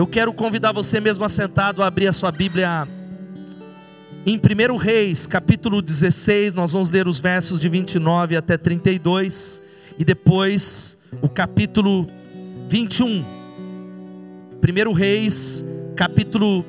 [0.00, 2.88] Eu quero convidar você mesmo assentado a abrir a sua Bíblia
[4.24, 9.62] em 1 Reis, capítulo 16, nós vamos ler os versos de 29 até 32
[9.98, 12.06] e depois o capítulo
[12.70, 13.22] 21.
[14.62, 16.64] 1 Reis, capítulo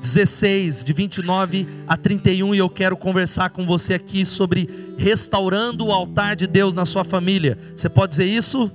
[0.00, 5.92] 16, de 29 a 31, e eu quero conversar com você aqui sobre restaurando o
[5.92, 7.56] altar de Deus na sua família.
[7.76, 8.72] Você pode dizer isso?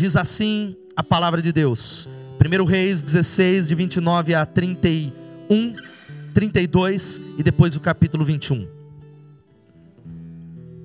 [0.00, 2.08] Diz assim a palavra de Deus.
[2.40, 5.12] 1 Reis 16, de 29 a 31,
[6.32, 8.66] 32 e depois o capítulo 21.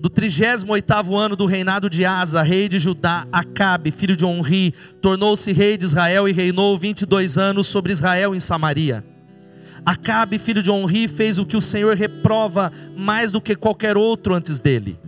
[0.04, 5.50] No 38 ano do reinado de Asa, rei de Judá, Acabe, filho de Onri, tornou-se
[5.54, 9.02] rei de Israel e reinou 22 anos sobre Israel em Samaria.
[9.86, 14.34] Acabe, filho de Onri, fez o que o Senhor reprova mais do que qualquer outro
[14.34, 15.00] antes dele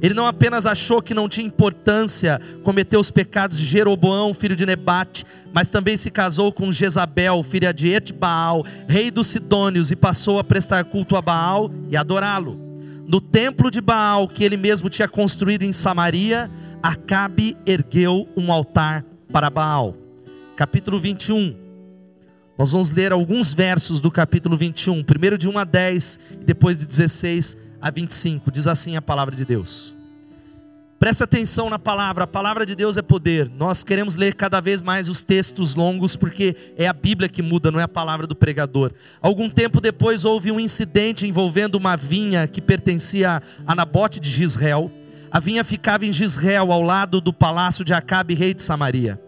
[0.00, 4.66] ele não apenas achou que não tinha importância cometer os pecados de Jeroboão, filho de
[4.66, 10.38] Nebate, mas também se casou com Jezabel, filha de Etbaal, rei dos Sidônios, e passou
[10.38, 12.58] a prestar culto a Baal e adorá-lo.
[13.06, 16.50] No templo de Baal, que ele mesmo tinha construído em Samaria,
[16.82, 19.96] Acabe ergueu um altar para Baal.
[20.54, 21.56] Capítulo 21.
[22.56, 26.78] Nós vamos ler alguns versos do capítulo 21, primeiro de 1 a 10 e depois
[26.78, 28.50] de 16 a 25.
[28.50, 29.96] Diz assim a palavra de Deus.
[30.98, 33.50] Preste atenção na palavra, a palavra de Deus é poder.
[33.50, 37.70] Nós queremos ler cada vez mais os textos longos, porque é a Bíblia que muda,
[37.70, 38.92] não é a palavra do pregador.
[39.20, 44.90] Algum tempo depois houve um incidente envolvendo uma vinha que pertencia a Nabote de Gisrael.
[45.30, 49.20] A vinha ficava em Gisrael, ao lado do palácio de Acabe, rei de Samaria.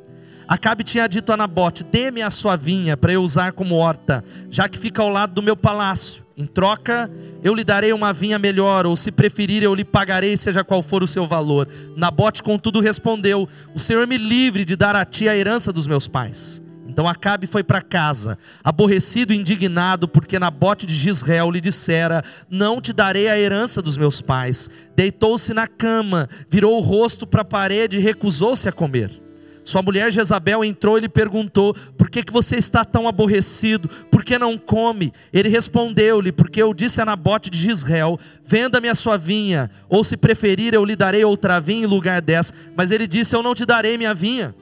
[0.49, 4.71] Acabe tinha dito a Nabote: Dê-me a sua vinha para eu usar como horta, já
[4.71, 6.28] que fica ao lado do meu palácio.
[6.39, 7.11] Em troca,
[7.43, 11.03] eu lhe darei uma vinha melhor, ou se preferir, eu lhe pagarei, seja qual for
[11.03, 11.67] o seu valor.
[11.97, 16.07] Nabote, contudo, respondeu: O Senhor me livre de dar a ti a herança dos meus
[16.07, 16.63] pais.
[16.87, 22.81] Então Acabe foi para casa, aborrecido e indignado, porque Nabote de Gisrael lhe dissera: Não
[22.81, 24.71] te darei a herança dos meus pais.
[24.95, 29.28] Deitou-se na cama, virou o rosto para a parede e recusou-se a comer.
[29.69, 33.87] Sua mulher Jezabel entrou e lhe perguntou: Por que, que você está tão aborrecido?
[34.11, 35.13] Por que não come?
[35.31, 40.17] Ele respondeu-lhe: Porque eu disse a Nabote de Israel: Venda-me a sua vinha, ou se
[40.17, 42.51] preferir, eu lhe darei outra vinha em lugar dessa.
[42.75, 44.55] Mas ele disse: Eu não te darei minha vinha.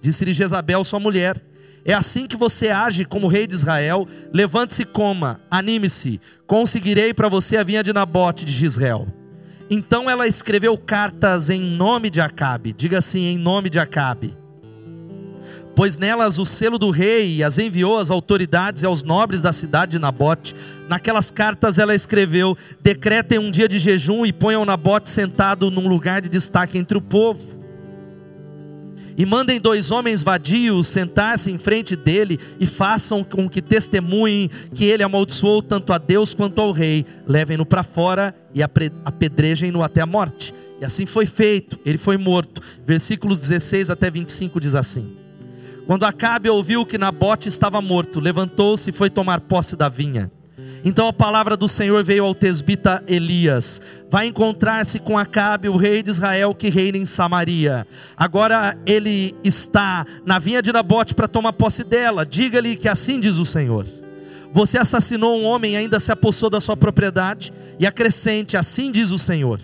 [0.00, 1.38] Disse-lhe Jezabel, sua mulher:
[1.84, 4.08] É assim que você age como rei de Israel?
[4.32, 9.06] Levante-se e coma, anime-se, conseguirei para você a vinha de Nabote de Israel.
[9.68, 14.42] Então ela escreveu cartas em nome de Acabe, diga assim, em nome de Acabe
[15.74, 19.92] pois nelas o selo do rei as enviou às autoridades e aos nobres da cidade
[19.92, 20.54] de Nabote.
[20.88, 26.20] Naquelas cartas ela escreveu: decretem um dia de jejum e ponham Nabote sentado num lugar
[26.22, 27.54] de destaque entre o povo.
[29.16, 34.84] E mandem dois homens vadios sentar-se em frente dele e façam com que testemunhem que
[34.84, 37.06] ele amaldiçoou tanto a Deus quanto ao rei.
[37.24, 40.52] Levem-no para fora e apedrejem-no até a morte.
[40.80, 42.60] E assim foi feito, ele foi morto.
[42.84, 45.23] Versículos 16 até 25 diz assim.
[45.86, 50.30] Quando Acabe ouviu que Nabote estava morto, levantou-se e foi tomar posse da vinha.
[50.82, 53.80] Então a palavra do Senhor veio ao tesbita Elias:
[54.10, 57.86] Vai encontrar-se com Acabe, o rei de Israel que reina em Samaria.
[58.16, 62.24] Agora ele está na vinha de Nabote para tomar posse dela.
[62.24, 63.86] Diga-lhe que assim diz o Senhor.
[64.52, 69.10] Você assassinou um homem e ainda se apossou da sua propriedade, e acrescente: Assim diz
[69.10, 69.58] o Senhor.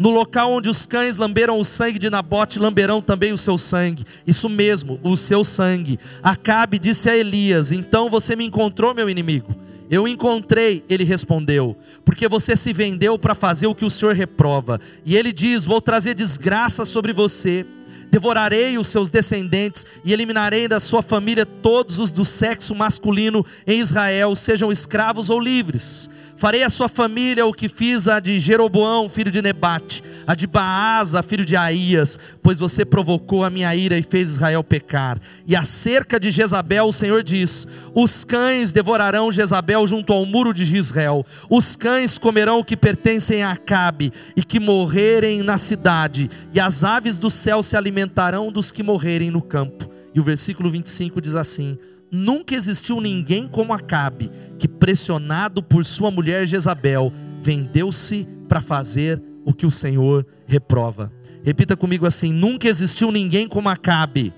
[0.00, 4.06] No local onde os cães lamberam o sangue de Nabote, lamberão também o seu sangue.
[4.26, 5.98] Isso mesmo, o seu sangue.
[6.22, 9.54] Acabe disse a Elias: Então você me encontrou, meu inimigo.
[9.90, 14.80] Eu encontrei, ele respondeu, porque você se vendeu para fazer o que o Senhor reprova.
[15.04, 17.66] E ele diz: Vou trazer desgraça sobre você.
[18.10, 23.78] Devorarei os seus descendentes e eliminarei da sua família todos os do sexo masculino em
[23.78, 26.08] Israel, sejam escravos ou livres
[26.40, 30.46] Farei a sua família o que fiz a de Jeroboão, filho de Nebate, a de
[30.46, 35.20] Baasa, filho de Aías, pois você provocou a minha ira e fez Israel pecar.
[35.46, 40.74] E acerca de Jezabel, o Senhor diz: Os cães devorarão Jezabel junto ao muro de
[40.74, 41.26] Israel.
[41.50, 46.82] Os cães comerão o que pertencem a Acabe e que morrerem na cidade, e as
[46.82, 49.90] aves do céu se alimentarão dos que morrerem no campo.
[50.14, 51.76] E o versículo 25 diz assim:
[52.10, 59.54] Nunca existiu ninguém como Acabe, que pressionado por sua mulher Jezabel, vendeu-se para fazer o
[59.54, 61.12] que o Senhor reprova.
[61.42, 64.32] Repita comigo assim: nunca existiu ninguém como Acabe,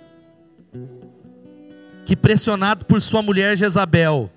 [2.05, 4.31] que pressionado por sua mulher Jezabel,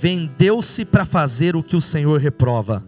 [0.00, 2.84] vendeu-se para fazer o que o Senhor reprova.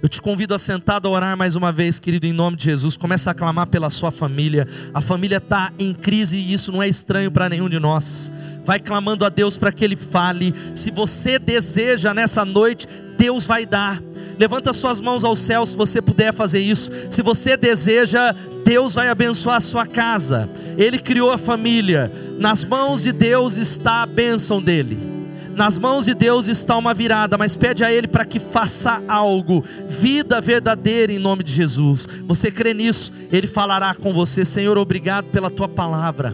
[0.00, 2.96] Eu te convido a sentado a orar mais uma vez, querido, em nome de Jesus.
[2.96, 4.66] Começa a clamar pela sua família.
[4.94, 8.30] A família está em crise e isso não é estranho para nenhum de nós.
[8.64, 10.54] Vai clamando a Deus para que Ele fale.
[10.76, 12.86] Se você deseja nessa noite,
[13.18, 14.00] Deus vai dar.
[14.38, 16.92] Levanta suas mãos ao céu se você puder fazer isso.
[17.10, 18.32] Se você deseja,
[18.64, 20.48] Deus vai abençoar a sua casa.
[20.76, 22.12] Ele criou a família.
[22.38, 25.17] Nas mãos de Deus está a bênção dele.
[25.58, 29.64] Nas mãos de Deus está uma virada, mas pede a Ele para que faça algo,
[29.88, 32.06] vida verdadeira em nome de Jesus.
[32.28, 33.12] Você crê nisso?
[33.32, 36.32] Ele falará com você, Senhor, obrigado pela tua palavra.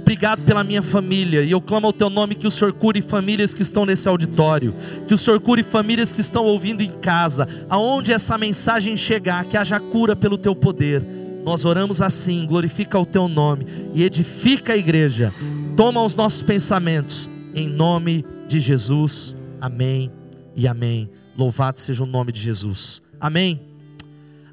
[0.00, 1.44] Obrigado pela minha família.
[1.44, 4.74] E eu clamo ao teu nome que o Senhor cure famílias que estão nesse auditório.
[5.06, 7.46] Que o Senhor cure famílias que estão ouvindo em casa.
[7.70, 11.00] Aonde essa mensagem chegar, que haja cura pelo teu poder.
[11.44, 13.64] Nós oramos assim, glorifica o teu nome
[13.94, 15.32] e edifica a igreja.
[15.76, 19.36] Toma os nossos pensamentos em nome de Jesus.
[19.60, 20.10] Amém
[20.54, 21.10] e amém.
[21.36, 23.02] Louvado seja o nome de Jesus.
[23.20, 23.60] Amém.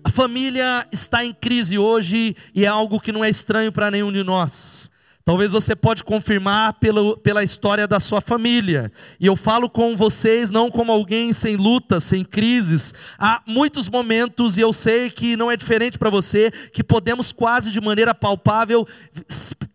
[0.04, 4.12] A família está em crise hoje e é algo que não é estranho para nenhum
[4.12, 4.90] de nós.
[5.30, 8.92] Talvez você pode confirmar pelo, pela história da sua família.
[9.20, 12.96] E eu falo com vocês não como alguém sem lutas, sem crises.
[13.20, 17.70] Há muitos momentos e eu sei que não é diferente para você que podemos quase
[17.70, 18.88] de maneira palpável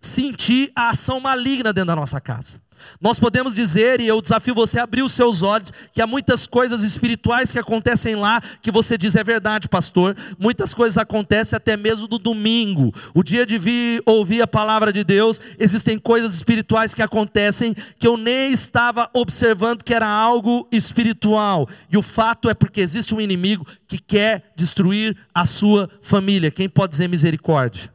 [0.01, 2.64] sentir a ação maligna dentro da nossa casa.
[3.01, 6.47] Nós podemos dizer, e eu desafio você a abrir os seus olhos, que há muitas
[6.47, 10.17] coisas espirituais que acontecem lá, que você diz é verdade, pastor.
[10.39, 15.05] Muitas coisas acontecem até mesmo do domingo, o dia de vir ouvir a palavra de
[15.05, 15.41] Deus.
[15.59, 21.69] Existem coisas espirituais que acontecem que eu nem estava observando que era algo espiritual.
[21.91, 26.51] E o fato é porque existe um inimigo que quer destruir a sua família.
[26.51, 27.94] Quem pode dizer misericórdia?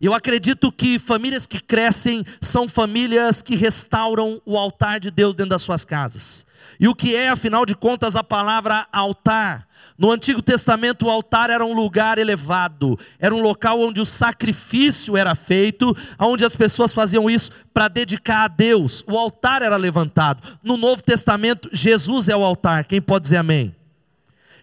[0.00, 5.50] Eu acredito que famílias que crescem são famílias que restauram o altar de Deus dentro
[5.50, 6.46] das suas casas.
[6.78, 9.68] E o que é, afinal de contas, a palavra altar?
[9.98, 15.18] No Antigo Testamento, o altar era um lugar elevado, era um local onde o sacrifício
[15.18, 19.04] era feito, onde as pessoas faziam isso para dedicar a Deus.
[19.06, 20.42] O altar era levantado.
[20.62, 22.84] No Novo Testamento, Jesus é o altar.
[22.84, 23.74] Quem pode dizer amém?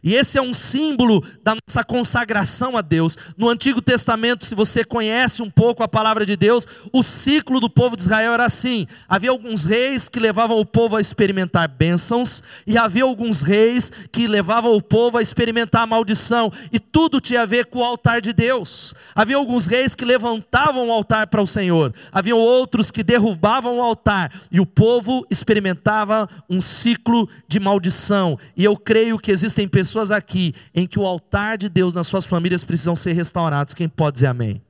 [0.03, 3.17] E esse é um símbolo da nossa consagração a Deus.
[3.35, 7.69] No Antigo Testamento, se você conhece um pouco a palavra de Deus, o ciclo do
[7.69, 12.43] povo de Israel era assim: havia alguns reis que levavam o povo a experimentar bênçãos,
[12.65, 17.41] e havia alguns reis que levavam o povo a experimentar a maldição, e tudo tinha
[17.41, 18.93] a ver com o altar de Deus.
[19.15, 23.81] Havia alguns reis que levantavam o altar para o Senhor, havia outros que derrubavam o
[23.81, 28.37] altar, e o povo experimentava um ciclo de maldição.
[28.55, 32.07] E eu creio que existem pessoas pessoas aqui em que o altar de Deus nas
[32.07, 33.73] suas famílias precisam ser restaurados.
[33.73, 34.61] Quem pode dizer amém?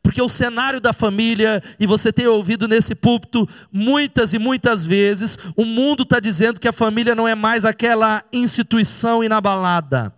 [0.00, 5.36] Porque o cenário da família, e você tem ouvido nesse púlpito muitas e muitas vezes,
[5.56, 10.14] o mundo está dizendo que a família não é mais aquela instituição inabalada.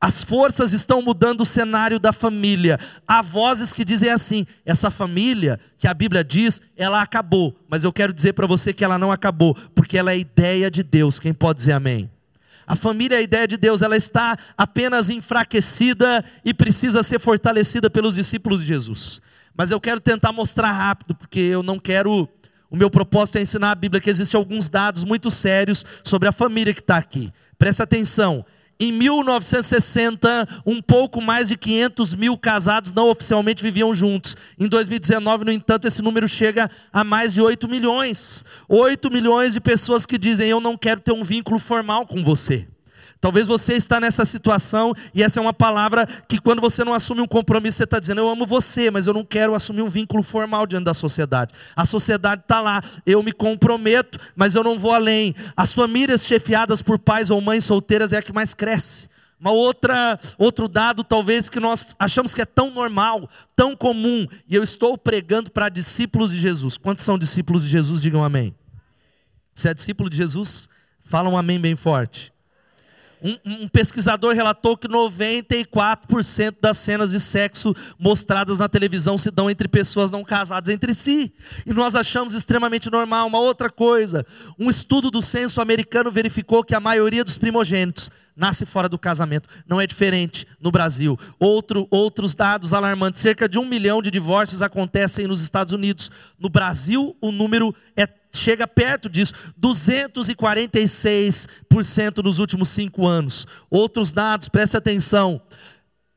[0.00, 2.80] As forças estão mudando o cenário da família.
[3.06, 7.56] Há vozes que dizem assim: essa família que a Bíblia diz, ela acabou.
[7.68, 10.82] Mas eu quero dizer para você que ela não acabou, porque ela é ideia de
[10.82, 11.20] Deus.
[11.20, 12.10] Quem pode dizer amém?
[12.66, 18.14] A família, a ideia de Deus, ela está apenas enfraquecida e precisa ser fortalecida pelos
[18.14, 19.20] discípulos de Jesus.
[19.56, 22.28] Mas eu quero tentar mostrar rápido, porque eu não quero.
[22.70, 26.32] O meu propósito é ensinar a Bíblia que existem alguns dados muito sérios sobre a
[26.32, 27.30] família que está aqui.
[27.58, 28.44] Presta atenção.
[28.78, 34.36] Em 1960, um pouco mais de 500 mil casados não oficialmente viviam juntos.
[34.58, 38.44] Em 2019, no entanto, esse número chega a mais de 8 milhões.
[38.68, 42.66] 8 milhões de pessoas que dizem: Eu não quero ter um vínculo formal com você.
[43.22, 47.20] Talvez você está nessa situação e essa é uma palavra que quando você não assume
[47.20, 50.24] um compromisso, você está dizendo, eu amo você, mas eu não quero assumir um vínculo
[50.24, 51.54] formal diante da sociedade.
[51.76, 55.36] A sociedade está lá, eu me comprometo, mas eu não vou além.
[55.56, 59.08] As famílias chefiadas por pais ou mães solteiras é a que mais cresce.
[59.38, 64.56] Uma outra, outro dado talvez que nós achamos que é tão normal, tão comum, e
[64.56, 66.76] eu estou pregando para discípulos de Jesus.
[66.76, 68.02] Quantos são discípulos de Jesus?
[68.02, 68.52] Digam amém.
[69.54, 70.68] Se é discípulo de Jesus,
[71.00, 72.32] fala um amém bem forte.
[73.22, 79.48] Um, um, pesquisador relatou que 94% das cenas de sexo mostradas na televisão se dão
[79.48, 81.32] entre pessoas não casadas entre si.
[81.64, 83.28] E nós achamos extremamente normal.
[83.28, 84.26] Uma outra coisa:
[84.58, 89.48] um estudo do censo americano verificou que a maioria dos primogênitos nasce fora do casamento.
[89.66, 91.18] Não é diferente no Brasil.
[91.38, 96.10] Outro, outros dados alarmantes: cerca de um milhão de divórcios acontecem nos Estados Unidos.
[96.38, 103.46] No Brasil, o número é chega perto disso, 246% nos últimos cinco anos.
[103.70, 105.40] Outros dados, preste atenção.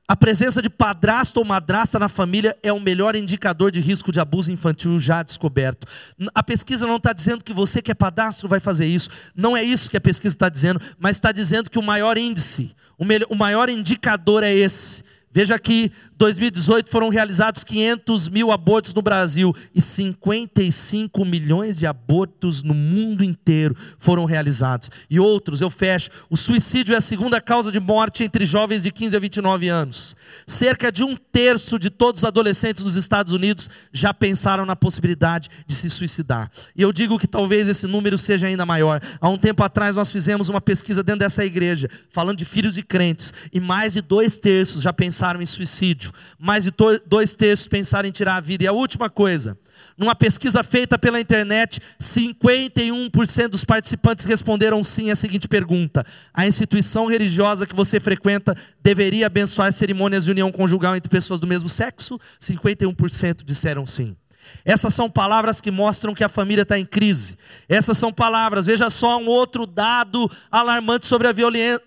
[0.07, 4.19] A presença de padrasto ou madrasta na família é o melhor indicador de risco de
[4.19, 5.87] abuso infantil já descoberto.
[6.33, 9.09] A pesquisa não está dizendo que você que é padrasto vai fazer isso.
[9.35, 12.75] Não é isso que a pesquisa está dizendo, mas está dizendo que o maior índice,
[12.99, 15.03] o maior indicador é esse.
[15.31, 22.63] Veja que 2018 foram realizados 500 mil abortos no Brasil e 55 milhões de abortos
[22.63, 24.89] no mundo inteiro foram realizados.
[25.09, 28.91] E outros, eu fecho, o suicídio é a segunda causa de morte entre jovens de
[28.91, 30.15] 15 a 29 anos.
[30.47, 35.49] Cerca de um terço de todos os adolescentes nos Estados Unidos já pensaram na possibilidade
[35.67, 36.49] de se suicidar.
[36.73, 39.01] E eu digo que talvez esse número seja ainda maior.
[39.19, 42.83] Há um tempo atrás nós fizemos uma pesquisa dentro dessa igreja, falando de filhos de
[42.83, 46.04] crentes, e mais de dois terços já pensaram em suicídio
[46.39, 46.71] mais de
[47.05, 48.63] dois terços pensaram em tirar a vida.
[48.63, 49.57] E a última coisa,
[49.97, 57.05] numa pesquisa feita pela internet, 51% dos participantes responderam sim à seguinte pergunta: A instituição
[57.05, 62.19] religiosa que você frequenta deveria abençoar cerimônias de união conjugal entre pessoas do mesmo sexo?
[62.39, 64.15] 51% disseram sim.
[64.63, 67.37] Essas são palavras que mostram que a família está em crise.
[67.69, 71.33] Essas são palavras, veja só um outro dado alarmante sobre a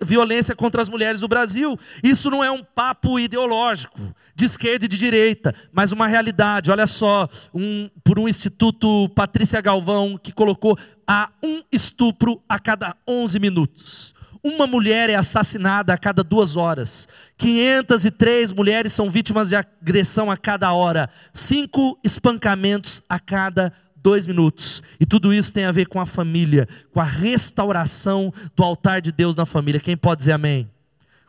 [0.01, 1.79] violência contra as mulheres do Brasil.
[2.03, 4.01] Isso não é um papo ideológico,
[4.35, 6.71] de esquerda e de direita, mas uma realidade.
[6.71, 12.95] Olha só, um, por um instituto Patrícia Galvão, que colocou a um estupro a cada
[13.07, 14.18] 11 minutos.
[14.49, 17.07] Uma mulher é assassinada a cada duas horas.
[17.37, 21.11] 503 mulheres são vítimas de agressão a cada hora.
[21.35, 24.83] Cinco espancamentos a cada dois minutos.
[24.99, 29.13] E tudo isso tem a ver com a família, com a restauração do altar de
[29.13, 29.79] Deus na família.
[29.79, 30.67] Quem pode dizer amém?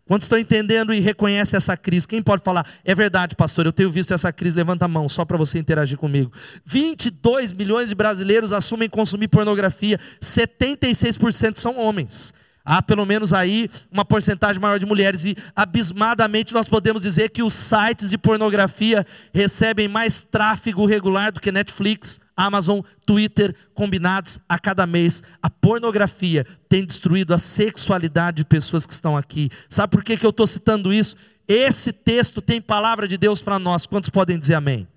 [0.06, 2.08] Quantos estão entendendo e reconhecem essa crise?
[2.08, 5.26] Quem pode falar, é verdade, pastor, eu tenho visto essa crise, levanta a mão, só
[5.26, 6.32] para você interagir comigo.
[6.66, 12.34] 22 milhões de brasileiros assumem consumir pornografia, 76% são homens.
[12.72, 17.42] Há pelo menos aí uma porcentagem maior de mulheres, e abismadamente nós podemos dizer que
[17.42, 24.60] os sites de pornografia recebem mais tráfego regular do que Netflix, Amazon, Twitter combinados a
[24.60, 25.24] cada mês.
[25.42, 29.50] A pornografia tem destruído a sexualidade de pessoas que estão aqui.
[29.68, 31.16] Sabe por que, que eu estou citando isso?
[31.48, 33.88] Esse texto tem palavra de Deus para nós.
[33.88, 34.88] Quantos podem dizer amém?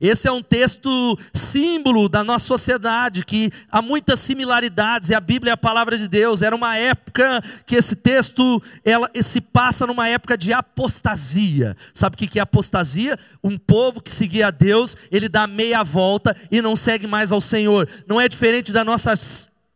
[0.00, 5.50] Esse é um texto símbolo da nossa sociedade, que há muitas similaridades, e a Bíblia
[5.50, 6.40] é a palavra de Deus.
[6.40, 11.76] Era uma época que esse texto ela, se passa numa época de apostasia.
[11.92, 13.18] Sabe o que é apostasia?
[13.44, 17.40] Um povo que seguia a Deus, ele dá meia volta e não segue mais ao
[17.40, 17.86] Senhor.
[18.06, 19.12] Não é diferente da nossa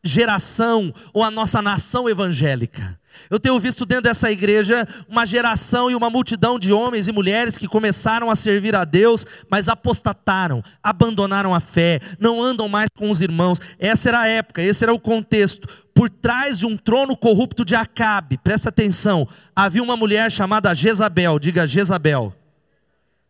[0.03, 2.99] geração ou a nossa nação evangélica.
[3.31, 7.57] Eu tenho visto dentro dessa igreja uma geração e uma multidão de homens e mulheres
[7.57, 13.11] que começaram a servir a Deus, mas apostataram, abandonaram a fé, não andam mais com
[13.11, 13.59] os irmãos.
[13.79, 15.69] Essa era a época, esse era o contexto.
[15.95, 21.39] Por trás de um trono corrupto de Acabe, presta atenção, havia uma mulher chamada Jezabel,
[21.39, 22.35] diga Jezabel.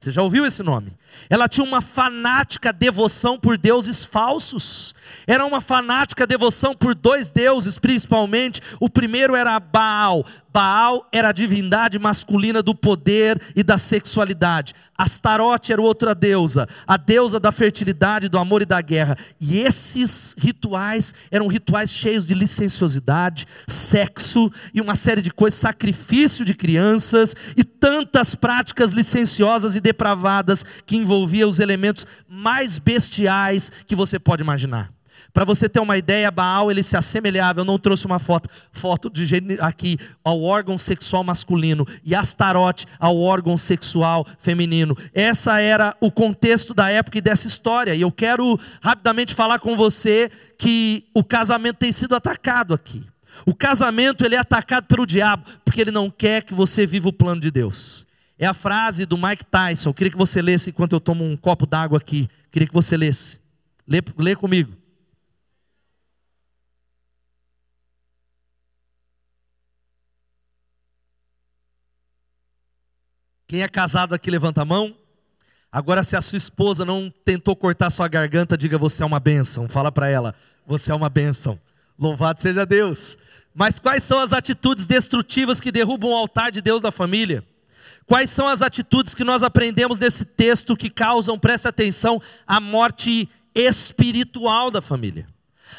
[0.01, 0.93] Você já ouviu esse nome?
[1.29, 4.95] Ela tinha uma fanática devoção por deuses falsos.
[5.27, 8.61] Era uma fanática devoção por dois deuses, principalmente.
[8.81, 10.25] O primeiro era Baal.
[10.55, 14.73] Baal era a divindade masculina do poder e da sexualidade.
[14.97, 19.19] Astarote era outra deusa, a deusa da fertilidade, do amor e da guerra.
[19.41, 26.45] E esses rituais eram rituais cheios de licenciosidade, sexo e uma série de coisas, sacrifício
[26.45, 33.95] de crianças e tantas práticas licenciosas e depravadas que envolviam os elementos mais bestiais que
[33.95, 34.91] você pode imaginar.
[35.33, 39.11] Para você ter uma ideia, Baal ele se assemelhava, eu não trouxe uma foto, foto
[39.11, 39.27] de
[39.61, 44.97] aqui ao órgão sexual masculino e Astarote ao órgão sexual feminino.
[45.13, 47.95] Essa era o contexto da época e dessa história.
[47.95, 53.03] E eu quero rapidamente falar com você que o casamento tem sido atacado aqui.
[53.45, 57.13] O casamento ele é atacado pelo diabo porque ele não quer que você viva o
[57.13, 58.07] plano de Deus.
[58.45, 59.89] É a frase do Mike Tyson.
[59.89, 62.29] Eu queria que você lesse enquanto eu tomo um copo d'água aqui.
[62.45, 63.41] Eu queria que você lesse.
[63.89, 64.77] Lê, lê comigo.
[73.49, 74.95] Quem é casado aqui, levanta a mão.
[75.73, 79.71] Agora, se a sua esposa não tentou cortar sua garganta, diga: Você é uma bênção.
[79.71, 80.35] Fala para ela:
[80.67, 81.59] Você é uma bênção.
[81.99, 83.17] Louvado seja Deus.
[83.55, 87.43] Mas quais são as atitudes destrutivas que derrubam o altar de Deus da família?
[88.07, 93.29] Quais são as atitudes que nós aprendemos desse texto que causam, preste atenção, a morte
[93.55, 95.27] espiritual da família?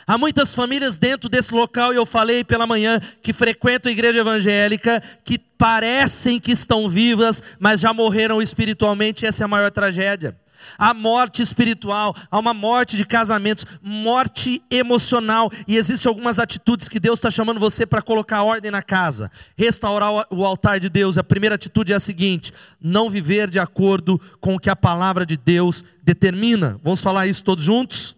[0.08, 4.20] Há muitas famílias dentro desse local, e eu falei pela manhã, que frequentam a igreja
[4.20, 10.36] evangélica, que parecem que estão vivas, mas já morreram espiritualmente, essa é a maior tragédia.
[10.78, 15.52] Há morte espiritual, há uma morte de casamentos, morte emocional.
[15.68, 20.28] E existem algumas atitudes que Deus está chamando você para colocar ordem na casa, restaurar
[20.30, 21.18] o altar de Deus.
[21.18, 25.26] A primeira atitude é a seguinte: não viver de acordo com o que a palavra
[25.26, 26.80] de Deus determina.
[26.84, 28.16] Vamos falar isso todos juntos?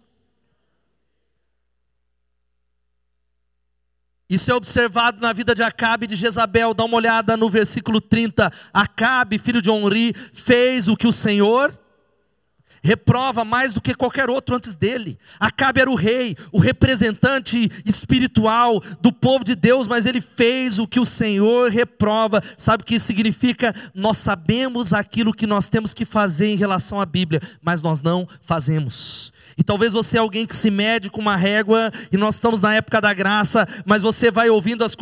[4.28, 6.74] Isso é observado na vida de Acabe e de Jezabel.
[6.74, 8.52] Dá uma olhada no versículo 30.
[8.74, 11.72] Acabe, filho de Onri, fez o que o Senhor
[12.88, 15.18] reprova mais do que qualquer outro antes dele.
[15.38, 20.86] Acabe era o rei, o representante espiritual do povo de Deus, mas ele fez o
[20.86, 22.42] que o Senhor reprova.
[22.56, 23.74] Sabe o que isso significa?
[23.94, 28.26] Nós sabemos aquilo que nós temos que fazer em relação à Bíblia, mas nós não
[28.40, 29.34] fazemos.
[29.58, 32.76] E talvez você é alguém que se mede com uma régua, e nós estamos na
[32.76, 34.94] época da graça, mas você vai ouvindo as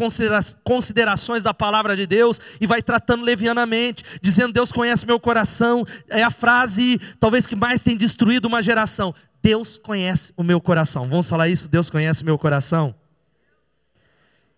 [0.64, 5.84] considerações da palavra de Deus e vai tratando levianamente, dizendo: Deus conhece meu coração.
[6.08, 9.14] É a frase, talvez, que mais tem destruído uma geração.
[9.42, 11.06] Deus conhece o meu coração.
[11.06, 11.68] Vamos falar isso?
[11.68, 12.94] Deus conhece meu coração?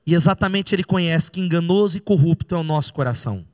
[0.06, 3.44] E exatamente Ele conhece que enganoso e corrupto é o nosso coração.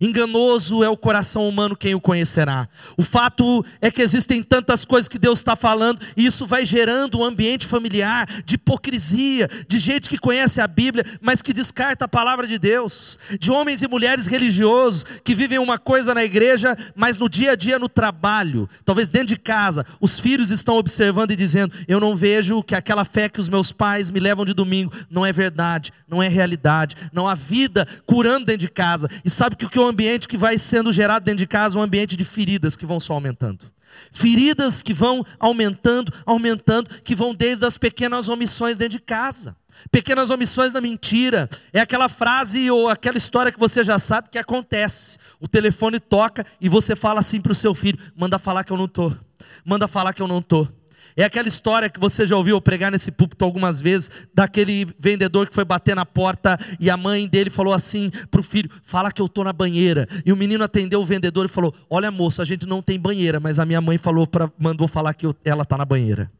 [0.00, 2.68] Enganoso é o coração humano, quem o conhecerá.
[2.96, 7.18] O fato é que existem tantas coisas que Deus está falando, e isso vai gerando
[7.18, 12.08] um ambiente familiar de hipocrisia, de gente que conhece a Bíblia, mas que descarta a
[12.08, 17.18] palavra de Deus, de homens e mulheres religiosos que vivem uma coisa na igreja, mas
[17.18, 21.36] no dia a dia no trabalho, talvez dentro de casa, os filhos estão observando e
[21.36, 24.92] dizendo: Eu não vejo que aquela fé que os meus pais me levam de domingo
[25.10, 29.08] não é verdade, não é realidade, não há vida curando dentro de casa.
[29.24, 31.82] E sabe que o que eu ambiente que vai sendo gerado dentro de casa, um
[31.82, 33.72] ambiente de feridas que vão só aumentando.
[34.10, 39.56] Feridas que vão aumentando, aumentando, que vão desde as pequenas omissões dentro de casa.
[39.90, 41.48] Pequenas omissões da mentira.
[41.72, 45.16] É aquela frase ou aquela história que você já sabe que acontece.
[45.40, 48.76] O telefone toca e você fala assim para o seu filho: manda falar que eu
[48.76, 49.16] não estou.
[49.64, 50.68] Manda falar que eu não estou.
[51.16, 55.54] É aquela história que você já ouviu pregar nesse púlpito algumas vezes, daquele vendedor que
[55.54, 59.22] foi bater na porta e a mãe dele falou assim para o filho: Fala que
[59.22, 60.08] eu estou na banheira.
[60.26, 63.38] E o menino atendeu o vendedor e falou: Olha, moço, a gente não tem banheira,
[63.38, 66.30] mas a minha mãe falou pra, mandou falar que eu, ela está na banheira.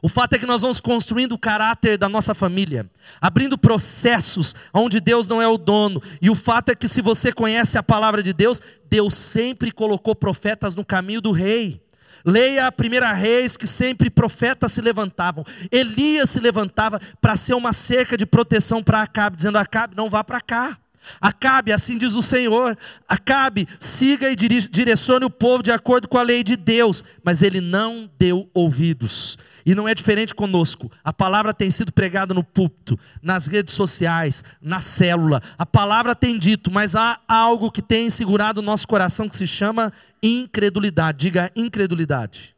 [0.00, 2.86] O fato é que nós vamos construindo o caráter da nossa família,
[3.20, 6.02] abrindo processos onde Deus não é o dono.
[6.20, 10.14] E o fato é que se você conhece a palavra de Deus, Deus sempre colocou
[10.14, 11.83] profetas no caminho do rei.
[12.24, 15.44] Leia a primeira reis que sempre profetas se levantavam.
[15.70, 20.24] Elias se levantava para ser uma cerca de proteção para Acabe, dizendo: Acabe, não vá
[20.24, 20.78] para cá.
[21.20, 22.76] Acabe, assim diz o Senhor,
[23.08, 27.60] Acabe, siga e direcione o povo de acordo com a lei de Deus, mas ele
[27.60, 29.38] não deu ouvidos.
[29.66, 30.90] E não é diferente conosco.
[31.02, 35.42] A palavra tem sido pregada no púlpito, nas redes sociais, na célula.
[35.56, 39.46] A palavra tem dito, mas há algo que tem segurado o nosso coração que se
[39.46, 41.18] chama incredulidade.
[41.18, 42.54] Diga incredulidade.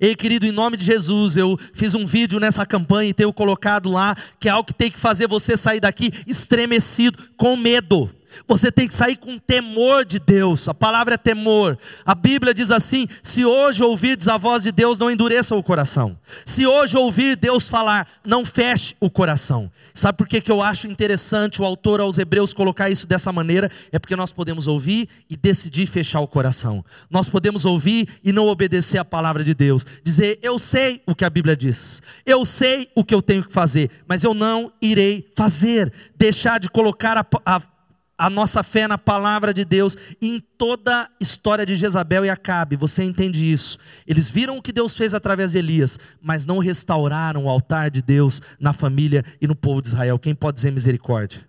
[0.00, 3.90] Ei, querido, em nome de Jesus, eu fiz um vídeo nessa campanha e tenho colocado
[3.90, 8.10] lá que é algo que tem que fazer você sair daqui estremecido, com medo.
[8.46, 10.68] Você tem que sair com temor de Deus.
[10.68, 11.78] A palavra é temor.
[12.04, 16.18] A Bíblia diz assim: se hoje ouvirdes a voz de Deus, não endureça o coração.
[16.44, 19.70] Se hoje ouvir Deus falar, não feche o coração.
[19.94, 23.70] Sabe por que, que eu acho interessante o autor aos Hebreus colocar isso dessa maneira?
[23.92, 26.84] É porque nós podemos ouvir e decidir fechar o coração.
[27.10, 29.86] Nós podemos ouvir e não obedecer a palavra de Deus.
[30.02, 33.52] Dizer, eu sei o que a Bíblia diz, eu sei o que eu tenho que
[33.52, 35.92] fazer, mas eu não irei fazer.
[36.16, 37.60] Deixar de colocar a, a
[38.20, 42.76] a nossa fé na palavra de Deus em toda a história de Jezabel e Acabe.
[42.76, 43.78] Você entende isso?
[44.06, 48.02] Eles viram o que Deus fez através de Elias, mas não restauraram o altar de
[48.02, 50.18] Deus na família e no povo de Israel.
[50.18, 51.48] Quem pode dizer misericórdia?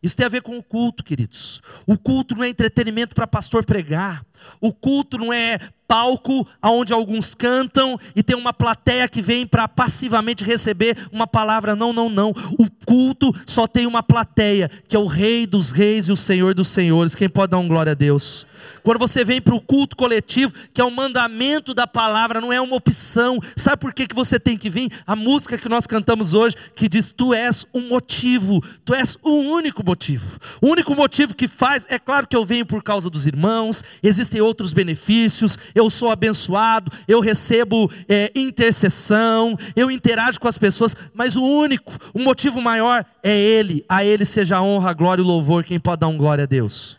[0.00, 1.60] Isso tem a ver com o culto, queridos.
[1.84, 4.24] O culto não é entretenimento para pastor pregar.
[4.60, 9.66] O culto não é palco onde alguns cantam e tem uma plateia que vem para
[9.66, 11.74] passivamente receber uma palavra.
[11.74, 12.30] Não, não, não.
[12.58, 16.54] O culto só tem uma plateia, que é o Rei dos Reis e o Senhor
[16.54, 17.14] dos Senhores.
[17.14, 18.46] Quem pode dar um glória a Deus?
[18.82, 22.60] Quando você vem para o culto coletivo, que é o mandamento da palavra, não é
[22.60, 23.38] uma opção.
[23.56, 24.90] Sabe por que, que você tem que vir?
[25.06, 29.30] A música que nós cantamos hoje, que diz: Tu és um motivo, tu és o
[29.30, 30.38] um único motivo.
[30.60, 33.82] O único motivo que faz, é claro que eu venho por causa dos irmãos,
[34.28, 40.94] existem outros benefícios, eu sou abençoado, eu recebo é, intercessão, eu interajo com as pessoas,
[41.14, 45.22] mas o único, o motivo maior é Ele, a Ele seja a honra, a glória
[45.22, 45.64] e o louvor.
[45.64, 46.98] Quem pode dar um glória a Deus?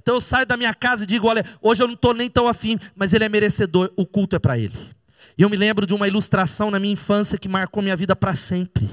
[0.00, 2.46] Então eu saio da minha casa e digo: olha, hoje eu não estou nem tão
[2.46, 4.76] afim, mas Ele é merecedor, o culto é para Ele.
[5.38, 8.34] E eu me lembro de uma ilustração na minha infância que marcou minha vida para
[8.34, 8.88] sempre.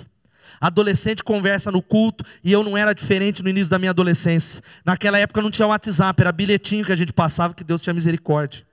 [0.59, 4.61] Adolescente conversa no culto e eu não era diferente no início da minha adolescência.
[4.85, 8.69] Naquela época não tinha WhatsApp, era bilhetinho que a gente passava, que Deus tinha misericórdia.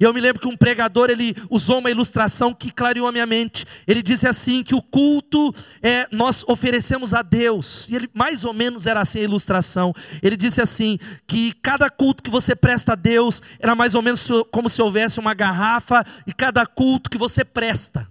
[0.00, 3.26] E eu me lembro que um pregador ele usou uma ilustração que clareou a minha
[3.26, 3.66] mente.
[3.84, 7.88] Ele disse assim que o culto é nós oferecemos a Deus.
[7.88, 9.92] E ele mais ou menos era assim a ilustração.
[10.22, 14.28] Ele disse assim que cada culto que você presta a Deus era mais ou menos
[14.52, 18.08] como se houvesse uma garrafa e cada culto que você presta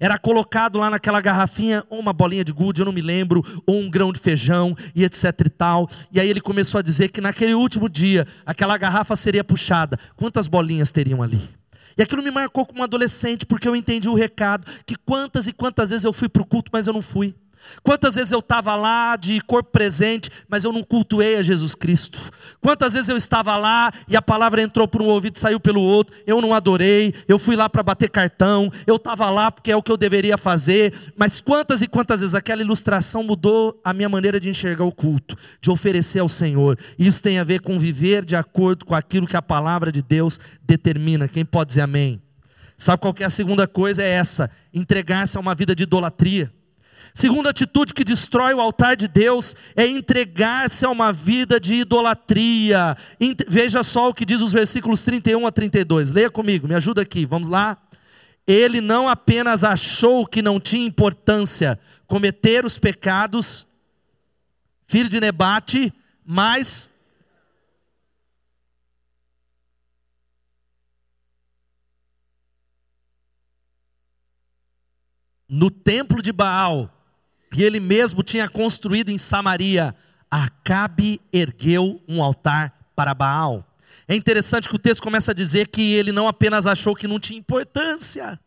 [0.00, 3.90] era colocado lá naquela garrafinha uma bolinha de gude, eu não me lembro, ou um
[3.90, 5.88] grão de feijão e etc e tal.
[6.12, 9.98] E aí ele começou a dizer que naquele último dia aquela garrafa seria puxada.
[10.16, 11.40] Quantas bolinhas teriam ali?
[11.96, 15.90] E aquilo me marcou como adolescente, porque eu entendi o recado que quantas e quantas
[15.90, 17.34] vezes eu fui para o culto, mas eu não fui.
[17.82, 22.18] Quantas vezes eu estava lá de corpo presente, mas eu não cultuei a Jesus Cristo?
[22.60, 25.80] Quantas vezes eu estava lá e a palavra entrou por um ouvido e saiu pelo
[25.80, 29.76] outro, eu não adorei, eu fui lá para bater cartão, eu estava lá porque é
[29.76, 34.08] o que eu deveria fazer, mas quantas e quantas vezes aquela ilustração mudou a minha
[34.08, 36.78] maneira de enxergar o culto, de oferecer ao Senhor?
[36.98, 40.38] Isso tem a ver com viver de acordo com aquilo que a palavra de Deus
[40.62, 41.28] determina.
[41.28, 42.20] Quem pode dizer amém?
[42.76, 44.02] Sabe qual é a segunda coisa?
[44.02, 46.52] É essa: entregar-se a uma vida de idolatria.
[47.14, 52.96] Segunda atitude que destrói o altar de Deus é entregar-se a uma vida de idolatria.
[53.48, 56.12] Veja só o que diz os versículos 31 a 32.
[56.12, 57.76] Leia comigo, me ajuda aqui, vamos lá.
[58.46, 63.66] Ele não apenas achou que não tinha importância cometer os pecados,
[64.86, 65.92] filho de Nebate,
[66.24, 66.90] mas
[75.48, 76.90] no templo de Baal
[77.50, 79.94] que ele mesmo tinha construído em Samaria,
[80.30, 83.64] Acabe ergueu um altar para Baal.
[84.06, 87.18] É interessante que o texto começa a dizer que ele não apenas achou que não
[87.18, 88.38] tinha importância,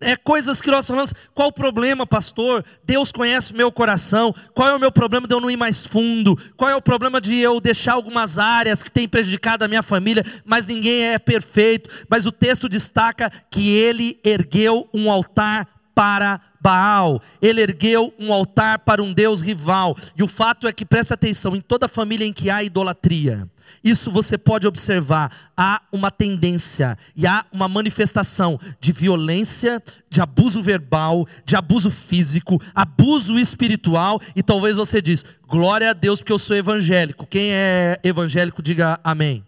[0.00, 2.64] é coisas que nós falamos, qual o problema, pastor?
[2.84, 4.34] Deus conhece o meu coração.
[4.54, 6.36] Qual é o meu problema de eu não ir mais fundo?
[6.56, 10.24] Qual é o problema de eu deixar algumas áreas que têm prejudicado a minha família,
[10.44, 11.90] mas ninguém é perfeito?
[12.08, 18.80] Mas o texto destaca que ele ergueu um altar para Baal, ele ergueu um altar
[18.80, 19.96] para um Deus rival.
[20.16, 23.48] E o fato é que, preste atenção, em toda família em que há idolatria,
[23.82, 30.62] isso você pode observar, há uma tendência e há uma manifestação de violência, de abuso
[30.62, 36.38] verbal, de abuso físico, abuso espiritual, e talvez você diz, glória a Deus porque eu
[36.38, 37.26] sou evangélico.
[37.26, 39.44] Quem é evangélico, diga amém.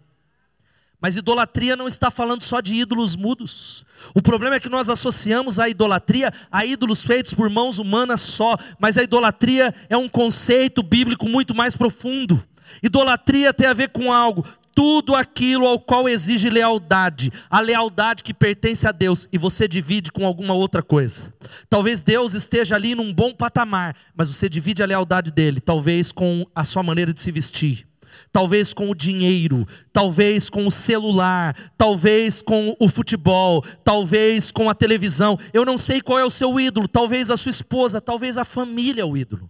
[1.03, 3.85] Mas idolatria não está falando só de ídolos mudos.
[4.15, 8.57] O problema é que nós associamos a idolatria a ídolos feitos por mãos humanas só,
[8.79, 12.41] mas a idolatria é um conceito bíblico muito mais profundo.
[12.81, 18.33] Idolatria tem a ver com algo, tudo aquilo ao qual exige lealdade, a lealdade que
[18.33, 21.33] pertence a Deus e você divide com alguma outra coisa.
[21.69, 26.47] Talvez Deus esteja ali num bom patamar, mas você divide a lealdade dele, talvez com
[26.55, 27.85] a sua maneira de se vestir
[28.31, 34.73] talvez com o dinheiro, talvez com o celular, talvez com o futebol, talvez com a
[34.73, 35.37] televisão.
[35.53, 39.01] Eu não sei qual é o seu ídolo, talvez a sua esposa, talvez a família
[39.01, 39.49] é o ídolo.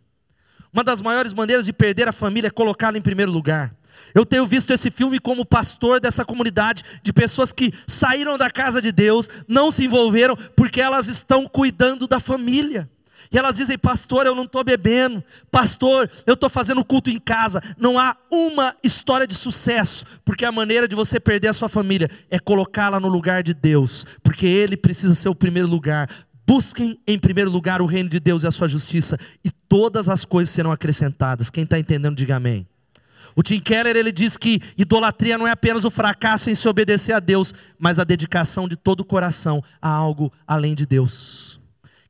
[0.71, 3.75] Uma das maiores maneiras de perder a família é colocá-la em primeiro lugar.
[4.13, 8.81] Eu tenho visto esse filme como pastor dessa comunidade de pessoas que saíram da casa
[8.81, 12.89] de Deus, não se envolveram porque elas estão cuidando da família.
[13.33, 17.59] E elas dizem, pastor, eu não estou bebendo, pastor, eu estou fazendo culto em casa.
[17.79, 22.07] Não há uma história de sucesso, porque a maneira de você perder a sua família
[22.29, 26.07] é colocá-la no lugar de Deus, porque Ele precisa ser o primeiro lugar.
[26.45, 30.23] Busquem em primeiro lugar o reino de Deus e a sua justiça, e todas as
[30.23, 31.49] coisas serão acrescentadas.
[31.49, 32.67] Quem está entendendo, diga amém.
[33.35, 37.13] O Tim Keller ele diz que idolatria não é apenas o fracasso em se obedecer
[37.13, 41.62] a Deus, mas a dedicação de todo o coração a algo além de Deus.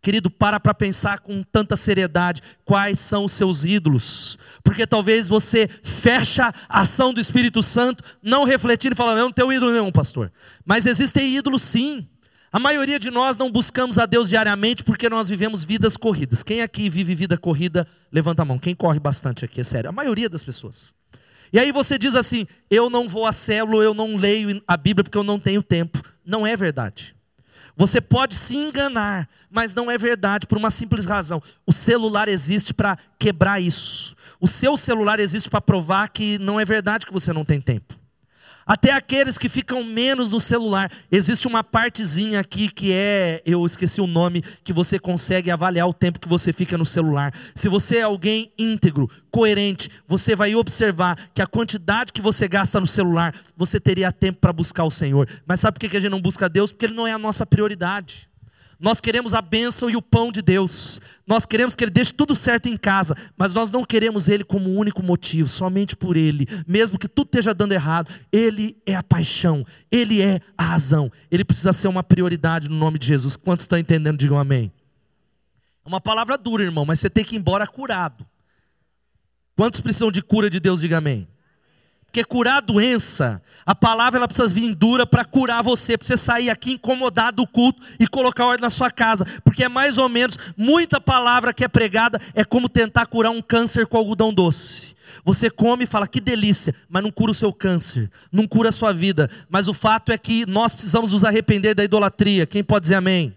[0.04, 5.70] Querido, para para pensar com tanta seriedade quais são os seus ídolos, porque talvez você
[5.82, 9.94] fecha a ação do Espírito Santo, não refletindo e falando, eu não tenho ídolo nenhum,
[9.94, 10.30] pastor.
[10.66, 12.06] Mas existem ídolos sim.
[12.52, 16.44] A maioria de nós não buscamos a Deus diariamente porque nós vivemos vidas corridas.
[16.44, 18.60] Quem aqui vive vida corrida, levanta a mão.
[18.60, 19.90] Quem corre bastante aqui, é sério.
[19.90, 20.94] A maioria das pessoas.
[21.54, 25.06] E aí você diz assim: eu não vou a célula, eu não leio a Bíblia
[25.06, 26.00] porque eu não tenho tempo.
[26.26, 27.16] Não é verdade.
[27.76, 31.42] Você pode se enganar, mas não é verdade por uma simples razão.
[31.66, 34.16] O celular existe para quebrar isso.
[34.40, 38.03] O seu celular existe para provar que não é verdade que você não tem tempo.
[38.66, 40.92] Até aqueles que ficam menos no celular.
[41.12, 45.94] Existe uma partezinha aqui que é, eu esqueci o nome, que você consegue avaliar o
[45.94, 47.34] tempo que você fica no celular.
[47.54, 52.80] Se você é alguém íntegro, coerente, você vai observar que a quantidade que você gasta
[52.80, 55.28] no celular, você teria tempo para buscar o Senhor.
[55.46, 56.72] Mas sabe por que a gente não busca Deus?
[56.72, 58.30] Porque Ele não é a nossa prioridade.
[58.84, 61.00] Nós queremos a bênção e o pão de Deus.
[61.26, 64.78] Nós queremos que Ele deixe tudo certo em casa, mas nós não queremos Ele como
[64.78, 66.46] único motivo, somente por Ele.
[66.68, 71.10] Mesmo que tudo esteja dando errado, Ele é a paixão, Ele é a razão.
[71.32, 73.38] Ele precisa ser uma prioridade no nome de Jesus.
[73.38, 74.18] Quantos estão entendendo?
[74.18, 74.70] Digam amém.
[75.86, 78.28] É uma palavra dura, irmão, mas você tem que ir embora curado.
[79.56, 80.82] Quantos precisam de cura de Deus?
[80.82, 81.26] Diga amém.
[82.14, 86.16] Porque curar a doença, a palavra ela precisa vir dura para curar você, para você
[86.16, 89.26] sair aqui incomodado do culto e colocar ordem na sua casa.
[89.44, 93.42] Porque é mais ou menos, muita palavra que é pregada é como tentar curar um
[93.42, 94.96] câncer com algodão doce.
[95.26, 98.72] Você come e fala que delícia, mas não cura o seu câncer, não cura a
[98.72, 99.28] sua vida.
[99.50, 102.46] Mas o fato é que nós precisamos nos arrepender da idolatria.
[102.46, 103.36] Quem pode dizer amém?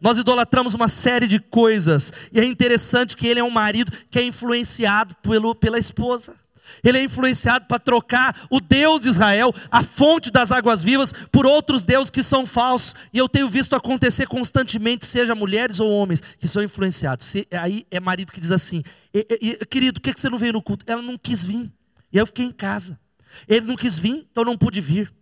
[0.00, 4.18] Nós idolatramos uma série de coisas, e é interessante que ele é um marido que
[4.18, 6.41] é influenciado pelo, pela esposa.
[6.82, 11.46] Ele é influenciado para trocar o Deus de Israel, a fonte das águas vivas, por
[11.46, 12.94] outros deuses que são falsos.
[13.12, 17.26] E eu tenho visto acontecer constantemente, seja mulheres ou homens, que são influenciados.
[17.26, 18.82] Se, aí é marido que diz assim:
[19.14, 20.84] e, e, querido, por que você não veio no culto?
[20.88, 21.70] Ela não quis vir.
[22.12, 22.98] E eu fiquei em casa.
[23.48, 25.12] Ele não quis vir, então não pude vir.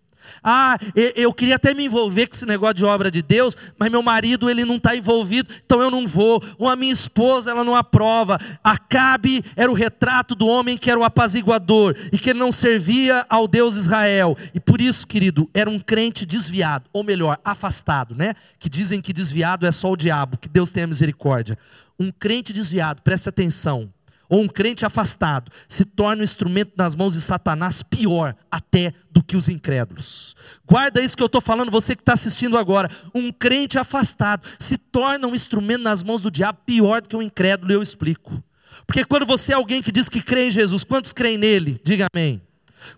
[0.42, 0.76] Ah,
[1.14, 4.48] eu queria até me envolver com esse negócio de obra de Deus, mas meu marido
[4.48, 6.42] ele não está envolvido, então eu não vou.
[6.59, 8.38] Ou a minha esposa ela não aprova.
[8.62, 13.24] Acabe era o retrato do homem que era o apaziguador e que ele não servia
[13.28, 14.37] ao Deus Israel.
[14.54, 18.35] E por isso, querido, era um crente desviado, ou melhor, afastado, né?
[18.59, 21.59] Que dizem que desviado é só o diabo, que Deus tenha misericórdia.
[21.98, 23.90] Um crente desviado, preste atenção
[24.31, 29.23] ou um crente afastado se torna um instrumento nas mãos de Satanás pior até do
[29.23, 30.37] que os incrédulos.
[30.64, 32.88] Guarda isso que eu estou falando, você que está assistindo agora.
[33.12, 37.23] Um crente afastado se torna um instrumento nas mãos do diabo pior do que um
[37.23, 38.43] incrédulo, eu explico.
[38.87, 41.81] Porque quando você é alguém que diz que crê em Jesus, quantos creem nele?
[41.85, 42.40] Diga amém.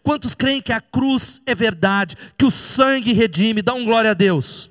[0.03, 3.63] Quantos creem que a cruz é verdade, que o sangue redime?
[3.63, 4.71] Dá um glória a Deus.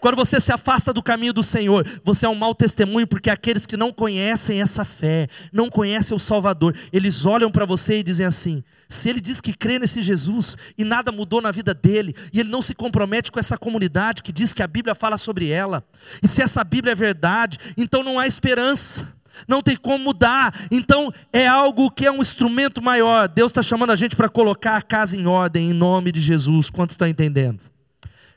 [0.00, 3.66] Quando você se afasta do caminho do Senhor, você é um mau testemunho, porque aqueles
[3.66, 8.26] que não conhecem essa fé, não conhecem o Salvador, eles olham para você e dizem
[8.26, 12.40] assim: se ele diz que crê nesse Jesus e nada mudou na vida dele, e
[12.40, 15.84] ele não se compromete com essa comunidade que diz que a Bíblia fala sobre ela,
[16.22, 19.06] e se essa Bíblia é verdade, então não há esperança.
[19.48, 23.26] Não tem como mudar, então é algo que é um instrumento maior.
[23.26, 26.68] Deus está chamando a gente para colocar a casa em ordem, em nome de Jesus.
[26.68, 27.58] Quantos estão entendendo?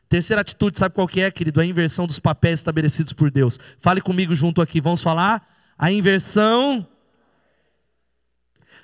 [0.08, 1.60] Terceira atitude, sabe qual que é, querido?
[1.60, 3.60] A inversão dos papéis estabelecidos por Deus.
[3.80, 5.48] Fale comigo junto aqui, vamos falar?
[5.78, 6.88] A inversão.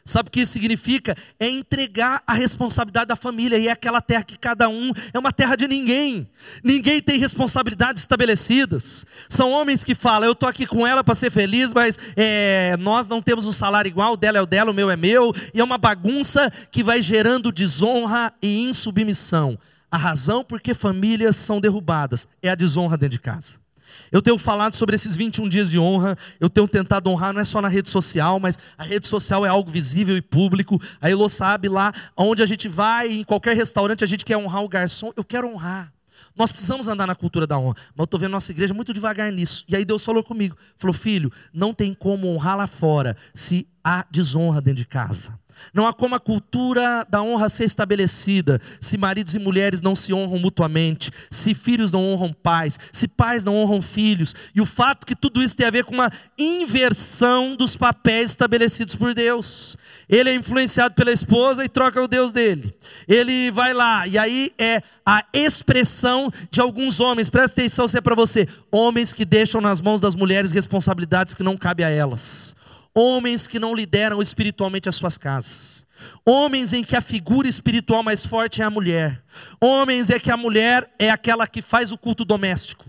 [0.04, 1.16] Sabe o que isso significa?
[1.40, 3.58] É entregar a responsabilidade da família.
[3.58, 6.28] E é aquela terra que cada um é uma terra de ninguém.
[6.64, 9.06] Ninguém tem responsabilidades estabelecidas.
[9.30, 13.08] São homens que falam: eu estou aqui com ela para ser feliz, mas é, nós
[13.08, 14.14] não temos um salário igual.
[14.14, 15.34] O dela é o dela, o meu é meu.
[15.54, 19.58] E é uma bagunça que vai gerando desonra e insubmissão.
[19.92, 23.62] A razão por que famílias são derrubadas é a desonra dentro de casa.
[24.10, 27.46] Eu tenho falado sobre esses 21 dias de honra, eu tenho tentado honrar não é
[27.46, 30.82] só na rede social, mas a rede social é algo visível e público.
[31.02, 34.64] A Elô sabe lá onde a gente vai, em qualquer restaurante, a gente quer honrar
[34.64, 35.12] o garçom.
[35.16, 35.92] Eu quero honrar.
[36.36, 39.32] Nós precisamos andar na cultura da honra, mas eu estou vendo nossa igreja muito devagar
[39.32, 39.66] nisso.
[39.68, 44.06] E aí Deus falou comigo: falou, filho, não tem como honrar lá fora se há
[44.10, 45.38] desonra dentro de casa.
[45.74, 50.14] Não há como a cultura da honra ser estabelecida se maridos e mulheres não se
[50.14, 54.34] honram mutuamente, se filhos não honram pais, se pais não honram filhos.
[54.54, 58.96] E o fato que tudo isso tem a ver com uma inversão dos papéis estabelecidos
[58.96, 59.78] por Deus.
[60.10, 62.74] Ele é influenciado pela esposa e troca o Deus dele.
[63.08, 68.02] Ele vai lá, e aí é a expressão de alguns homens, presta atenção se é
[68.02, 72.56] para você: homens que deixam nas mãos das mulheres responsabilidades que não cabem a elas
[72.96, 75.86] homens que não lideram espiritualmente as suas casas,
[76.26, 79.24] homens em que a figura espiritual mais forte é a mulher,
[79.60, 82.86] homens em que a mulher é aquela que faz o culto doméstico.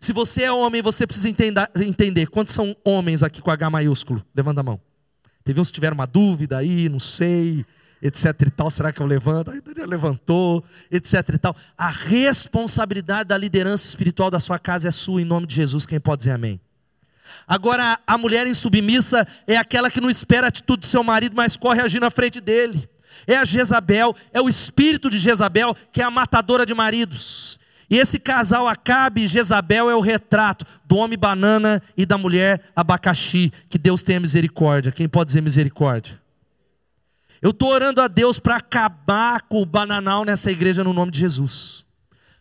[0.00, 4.24] Se você é homem, você precisa entender, entender quantos são homens aqui com H maiúsculo.
[4.34, 4.80] Levanta a mão.
[5.44, 7.66] Teve uns que tiveram uma dúvida aí, não sei,
[8.00, 8.70] etc e tal.
[8.70, 9.50] Será que eu levanto?
[9.50, 11.54] Aí Daniel levantou, etc e tal.
[11.76, 15.84] A responsabilidade da liderança espiritual da sua casa é sua, em nome de Jesus.
[15.84, 16.60] Quem pode dizer amém?
[17.46, 21.56] Agora, a mulher insubmissa é aquela que não espera a atitude do seu marido, mas
[21.56, 22.88] corre agir na frente dele.
[23.26, 27.58] É a Jezabel, é o espírito de Jezabel, que é a matadora de maridos.
[27.90, 32.70] E esse casal Acabe e Jezabel é o retrato do homem banana e da mulher
[32.74, 33.52] abacaxi.
[33.68, 34.92] Que Deus tenha misericórdia.
[34.92, 36.20] Quem pode dizer misericórdia?
[37.42, 41.18] Eu estou orando a Deus para acabar com o bananal nessa igreja no nome de
[41.18, 41.84] Jesus.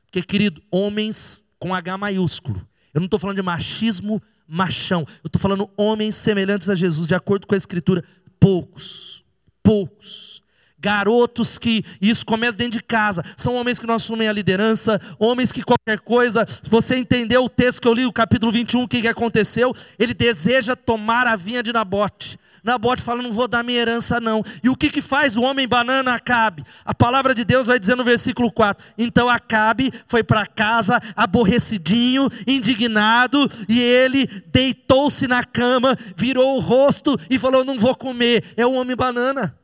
[0.05, 2.65] Porque, querido, homens com H maiúsculo.
[2.93, 5.05] Eu não estou falando de machismo machão.
[5.23, 8.03] Eu estou falando homens semelhantes a Jesus, de acordo com a Escritura.
[8.39, 9.23] Poucos,
[9.61, 10.39] poucos.
[10.81, 15.51] garotos que, isso começa dentro de casa, são homens que não assumem a liderança, homens
[15.51, 18.87] que qualquer coisa, se você entendeu o texto que eu li, o capítulo 21, o
[18.87, 19.75] que, que aconteceu?
[19.99, 22.39] Ele deseja tomar a vinha de Nabote.
[22.63, 24.43] Nabote fala: Não vou dar minha herança, não.
[24.63, 26.63] E o que, que faz o homem banana Acabe?
[26.83, 32.29] A palavra de Deus vai dizer no versículo 4: Então Acabe foi para casa aborrecidinho,
[32.47, 38.53] indignado, e ele deitou-se na cama, virou o rosto e falou: Não vou comer.
[38.55, 39.57] É o homem banana.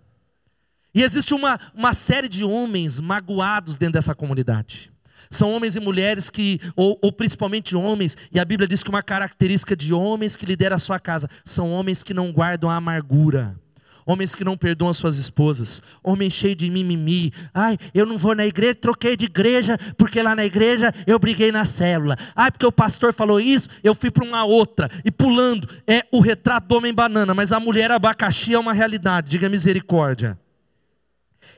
[0.94, 4.95] E existe uma, uma série de homens magoados dentro dessa comunidade.
[5.36, 9.04] São homens e mulheres que, ou, ou, principalmente homens, e a Bíblia diz que uma
[9.04, 13.60] característica de homens que lideram a sua casa são homens que não guardam a amargura.
[14.06, 17.34] Homens que não perdoam suas esposas, homens cheios de mimimi.
[17.54, 21.52] Ai, eu não vou na igreja, troquei de igreja, porque lá na igreja eu briguei
[21.52, 22.16] na célula.
[22.36, 24.90] Ai, porque o pastor falou isso, eu fui para uma outra.
[25.04, 29.32] E pulando, é o retrato do homem banana, mas a mulher abacaxi é uma realidade,
[29.32, 30.40] diga misericórdia.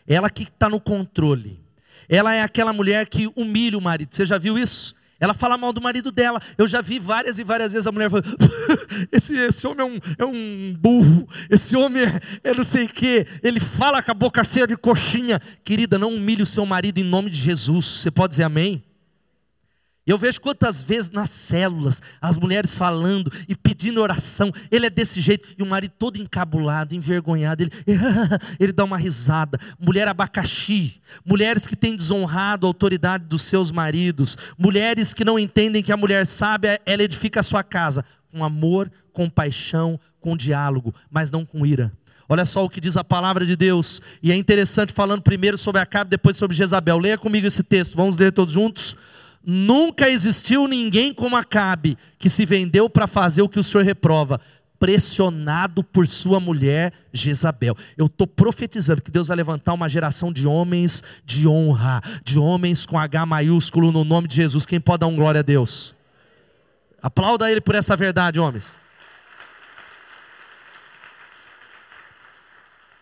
[0.08, 1.67] Ela que está no controle.
[2.10, 4.16] Ela é aquela mulher que humilha o marido.
[4.16, 4.96] Você já viu isso?
[5.20, 6.40] Ela fala mal do marido dela.
[6.58, 8.28] Eu já vi várias e várias vezes a mulher falando:
[9.12, 12.90] esse, esse homem é um, é um burro, esse homem é, é não sei o
[12.90, 13.26] quê.
[13.42, 15.42] Ele fala com a boca cheia de coxinha.
[15.64, 17.86] Querida, não humilhe o seu marido em nome de Jesus.
[17.86, 18.84] Você pode dizer amém?
[20.08, 24.54] Eu vejo quantas vezes nas células as mulheres falando e pedindo oração.
[24.72, 27.64] Ele é desse jeito e o marido todo encabulado, envergonhado.
[27.64, 27.72] Ele,
[28.58, 29.60] ele dá uma risada.
[29.78, 31.02] Mulher abacaxi.
[31.26, 34.38] Mulheres que têm desonrado a autoridade dos seus maridos.
[34.58, 38.90] Mulheres que não entendem que a mulher sábia ela edifica a sua casa com amor,
[39.12, 41.92] com paixão, com diálogo, mas não com ira.
[42.30, 44.02] Olha só o que diz a palavra de Deus.
[44.22, 46.98] E é interessante falando primeiro sobre Acabe, depois sobre Jezabel.
[46.98, 47.96] Leia comigo esse texto.
[47.96, 48.96] Vamos ler todos juntos.
[49.50, 54.42] Nunca existiu ninguém como Acabe, que se vendeu para fazer o que o Senhor reprova,
[54.78, 57.74] pressionado por sua mulher Jezabel.
[57.96, 62.86] Eu estou profetizando que Deus vai levantar uma geração de homens de honra, de homens
[62.86, 64.66] com H maiúsculo no nome de Jesus.
[64.66, 65.96] Quem pode dar um glória a Deus?
[67.02, 68.78] Aplauda Ele por essa verdade, homens.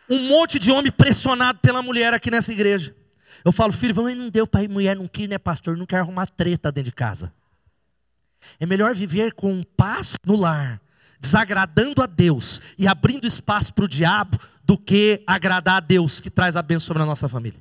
[0.08, 2.94] Um monte de homem pressionado pela mulher aqui nessa igreja.
[3.46, 5.78] Eu falo, filho, não deu para ir, mulher não quis, né, pastor?
[5.78, 7.32] Não quer arrumar treta dentro de casa.
[8.60, 10.82] É melhor viver com paz no lar,
[11.20, 16.32] desagradando a Deus e abrindo espaço para o diabo, do que agradar a Deus que
[16.32, 17.60] traz a bênção sobre a nossa família.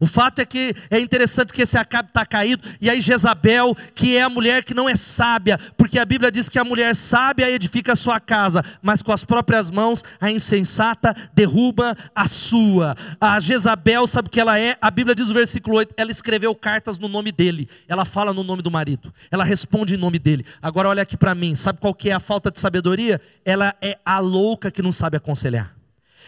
[0.00, 4.16] O fato é que é interessante que esse Acabe está caído, e aí Jezabel, que
[4.16, 7.50] é a mulher que não é sábia, porque a Bíblia diz que a mulher sábia
[7.50, 12.94] edifica a sua casa, mas com as próprias mãos a insensata derruba a sua.
[13.20, 14.76] A Jezabel, sabe o que ela é?
[14.80, 18.42] A Bíblia diz no versículo 8: ela escreveu cartas no nome dele, ela fala no
[18.42, 20.44] nome do marido, ela responde em nome dele.
[20.60, 23.20] Agora olha aqui para mim, sabe qual que é a falta de sabedoria?
[23.44, 25.75] Ela é a louca que não sabe aconselhar.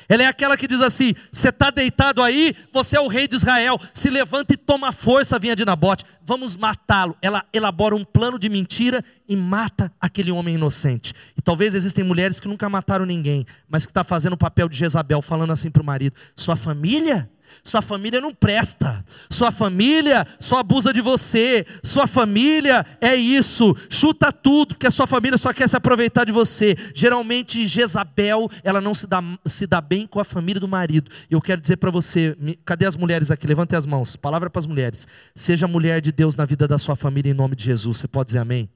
[0.09, 3.37] Ela é aquela que diz assim: você está deitado aí, você é o rei de
[3.37, 7.17] Israel, se levanta e toma força, vinha de Nabote, vamos matá-lo.
[7.21, 11.13] Ela elabora um plano de mentira e mata aquele homem inocente.
[11.37, 14.77] E talvez existem mulheres que nunca mataram ninguém, mas que está fazendo o papel de
[14.77, 17.29] Jezabel, falando assim para o marido: sua família
[17.63, 19.05] sua família não presta.
[19.31, 21.67] Sua família só abusa de você.
[21.83, 23.77] Sua família é isso.
[23.91, 26.77] Chuta tudo, porque a sua família só quer se aproveitar de você.
[26.95, 31.11] Geralmente, Jezabel, ela não se dá, se dá bem com a família do marido.
[31.31, 33.47] Eu quero dizer para você: cadê as mulheres aqui?
[33.47, 34.17] Levantem as mãos.
[34.17, 35.07] Palavra para as mulheres.
[35.35, 37.99] Seja mulher de Deus na vida da sua família em nome de Jesus.
[37.99, 38.69] Você pode dizer amém?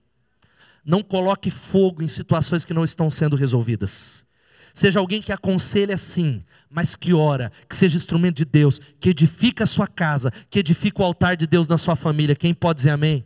[0.85, 4.27] Não coloque fogo em situações que não estão sendo resolvidas.
[4.75, 9.65] Seja alguém que aconselha sim, mas que ora, que seja instrumento de Deus, que edifica
[9.65, 12.35] a sua casa, que edifica o altar de Deus na sua família.
[12.35, 13.25] Quem pode dizer amém?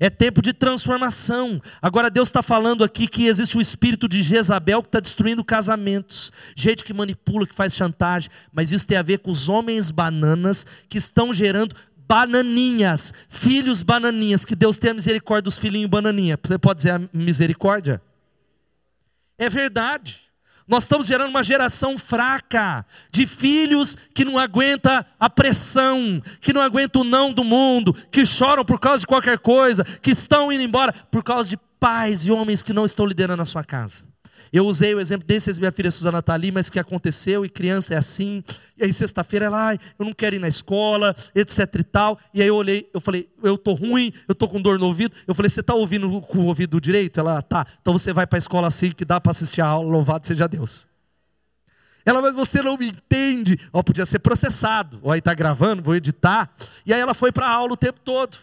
[0.00, 1.60] É tempo de transformação.
[1.80, 6.32] Agora Deus está falando aqui que existe o espírito de Jezabel que está destruindo casamentos,
[6.56, 10.66] gente que manipula, que faz chantagem, mas isso tem a ver com os homens bananas
[10.88, 11.76] que estão gerando
[12.08, 14.44] bananinhas, filhos bananinhas.
[14.44, 16.38] Que Deus tenha misericórdia dos filhinhos bananinha.
[16.42, 18.00] Você pode dizer misericórdia?
[19.38, 20.20] É verdade.
[20.66, 26.62] Nós estamos gerando uma geração fraca de filhos que não aguenta a pressão, que não
[26.62, 30.62] aguenta o não do mundo, que choram por causa de qualquer coisa, que estão indo
[30.62, 34.13] embora por causa de pais e homens que não estão liderando a sua casa.
[34.54, 37.92] Eu usei o exemplo desses, minha filha Suzana está ali, mas que aconteceu, e criança
[37.92, 38.44] é assim.
[38.78, 42.16] E aí sexta-feira ela, ai, eu não quero ir na escola, etc e tal.
[42.32, 45.12] E aí eu olhei, eu falei, eu tô ruim, eu tô com dor no ouvido.
[45.26, 47.18] Eu falei, você está ouvindo com o ouvido direito?
[47.18, 47.66] Ela, tá.
[47.82, 50.46] Então você vai para a escola assim que dá para assistir a aula, louvado seja
[50.46, 50.86] Deus.
[52.06, 53.58] Ela, mas você não me entende.
[53.72, 55.00] Ó, podia ser processado.
[55.02, 56.48] Ó, aí tá gravando, vou editar.
[56.86, 58.38] E aí ela foi para a aula o tempo todo.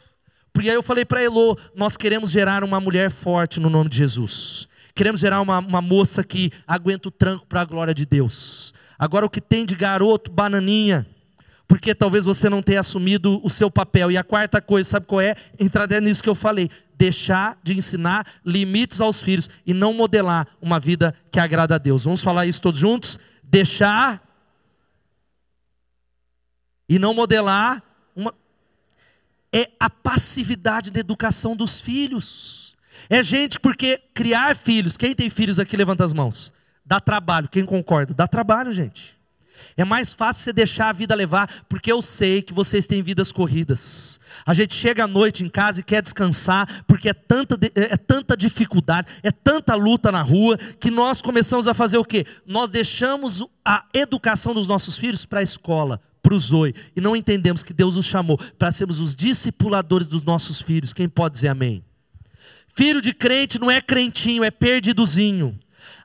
[0.52, 3.96] Porque aí eu falei para Elô, nós queremos gerar uma mulher forte no nome de
[3.96, 8.74] Jesus Queremos gerar uma, uma moça que aguenta o tranco para a glória de Deus.
[8.98, 11.08] Agora, o que tem de garoto, bananinha,
[11.68, 14.12] porque talvez você não tenha assumido o seu papel.
[14.12, 15.36] E a quarta coisa, sabe qual é?
[15.58, 20.80] Entrar nisso que eu falei: deixar de ensinar limites aos filhos e não modelar uma
[20.80, 22.04] vida que agrada a Deus.
[22.04, 23.18] Vamos falar isso todos juntos?
[23.42, 24.22] Deixar
[26.90, 27.82] e não modelar
[28.14, 28.34] uma
[29.54, 32.71] é a passividade da educação dos filhos.
[33.10, 36.52] É gente porque criar filhos, quem tem filhos aqui levanta as mãos.
[36.86, 38.14] Dá trabalho, quem concorda?
[38.14, 39.22] Dá trabalho, gente.
[39.78, 43.32] É mais fácil você deixar a vida levar, porque eu sei que vocês têm vidas
[43.32, 44.20] corridas.
[44.46, 47.98] A gente chega à noite em casa e quer descansar, porque é tanta, é, é
[47.98, 52.26] tanta dificuldade, é tanta luta na rua, que nós começamos a fazer o quê?
[52.46, 57.16] Nós deixamos a educação dos nossos filhos para a escola, para o Zoe, e não
[57.16, 60.94] entendemos que Deus nos chamou para sermos os discipuladores dos nossos filhos.
[60.94, 61.84] Quem pode dizer amém?
[62.74, 65.58] Filho de crente não é crentinho, é perdidozinho.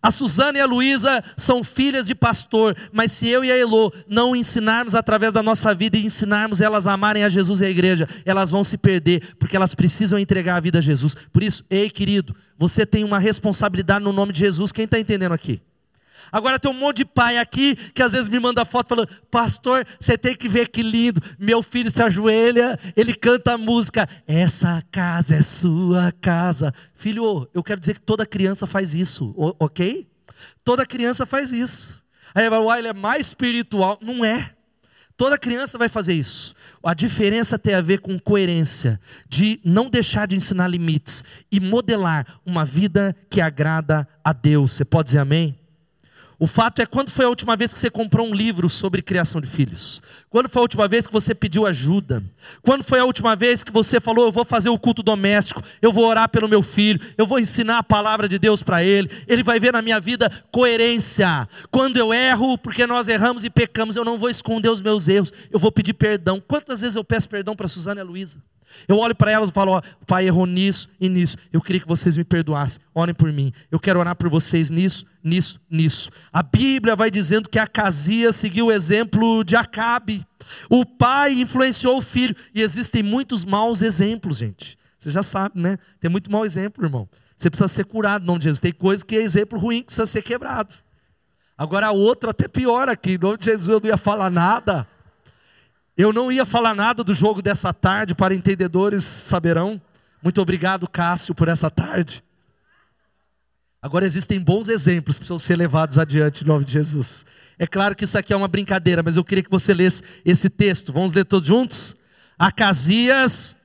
[0.02, 3.92] A Suzana e a Luísa são filhas de pastor, mas se eu e a Elô
[4.06, 7.70] não ensinarmos através da nossa vida e ensinarmos elas a amarem a Jesus e a
[7.70, 11.16] igreja, elas vão se perder, porque elas precisam entregar a vida a Jesus.
[11.32, 14.70] Por isso, ei querido, você tem uma responsabilidade no nome de Jesus.
[14.70, 15.60] Quem está entendendo aqui?
[16.30, 19.86] Agora tem um monte de pai aqui que às vezes me manda foto falando: Pastor,
[19.98, 21.20] você tem que ver que lindo.
[21.38, 24.08] Meu filho se ajoelha, ele canta a música.
[24.26, 26.72] Essa casa é sua casa.
[26.94, 30.08] Filho, eu quero dizer que toda criança faz isso, ok?
[30.64, 32.04] Toda criança faz isso.
[32.34, 33.98] Aí vai, ah, ele é mais espiritual.
[34.02, 34.52] Não é.
[35.16, 36.54] Toda criança vai fazer isso.
[36.84, 42.38] A diferença tem a ver com coerência, de não deixar de ensinar limites e modelar
[42.44, 44.72] uma vida que agrada a Deus.
[44.72, 45.58] Você pode dizer amém?
[46.38, 49.40] O fato é quando foi a última vez que você comprou um livro sobre criação
[49.40, 50.02] de filhos?
[50.28, 52.22] Quando foi a última vez que você pediu ajuda?
[52.62, 55.90] Quando foi a última vez que você falou, eu vou fazer o culto doméstico, eu
[55.90, 59.42] vou orar pelo meu filho, eu vou ensinar a palavra de Deus para ele, ele
[59.42, 61.48] vai ver na minha vida coerência.
[61.70, 65.32] Quando eu erro, porque nós erramos e pecamos, eu não vou esconder os meus erros,
[65.50, 66.38] eu vou pedir perdão.
[66.46, 68.38] Quantas vezes eu peço perdão para Suzana e Luísa?
[68.88, 71.36] Eu olho para elas e falo: ó, Pai errou nisso e nisso.
[71.52, 72.80] Eu queria que vocês me perdoassem.
[72.94, 73.52] Orem por mim.
[73.70, 76.10] Eu quero orar por vocês nisso, nisso, nisso.
[76.32, 80.24] A Bíblia vai dizendo que Acasias seguiu o exemplo de Acabe.
[80.70, 82.34] O pai influenciou o filho.
[82.54, 84.78] E existem muitos maus exemplos, gente.
[84.98, 85.78] Você já sabe, né?
[86.00, 87.08] Tem muito mau exemplo, irmão.
[87.36, 88.60] Você precisa ser curado em nome de Jesus.
[88.60, 90.72] Tem coisa que é exemplo ruim que precisa ser quebrado.
[91.58, 93.12] Agora, outro até pior aqui.
[93.12, 94.86] Em nome de Jesus eu não ia falar nada.
[95.96, 99.80] Eu não ia falar nada do jogo dessa tarde, para entendedores saberão.
[100.22, 102.22] Muito obrigado, Cássio, por essa tarde.
[103.86, 107.24] Agora existem bons exemplos que precisam ser levados adiante em nome de Jesus.
[107.56, 110.50] É claro que isso aqui é uma brincadeira, mas eu queria que você lesse esse
[110.50, 110.92] texto.
[110.92, 111.96] Vamos ler todos juntos?
[112.36, 113.56] Acasias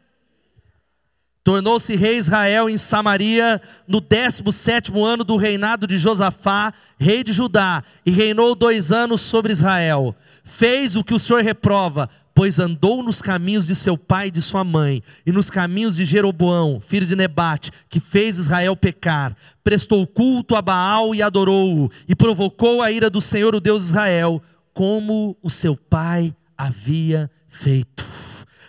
[1.43, 7.83] tornou-se rei Israel em Samaria no 17 ano do reinado de Josafá, rei de Judá,
[8.05, 10.15] e reinou dois anos sobre Israel.
[10.43, 12.07] Fez o que o Senhor reprova,
[12.41, 16.05] pois andou nos caminhos de seu pai e de sua mãe, e nos caminhos de
[16.05, 22.15] Jeroboão, filho de Nebate, que fez Israel pecar, prestou culto a Baal e adorou-o, e
[22.15, 24.41] provocou a ira do Senhor, o Deus de Israel,
[24.73, 28.03] como o seu pai havia feito.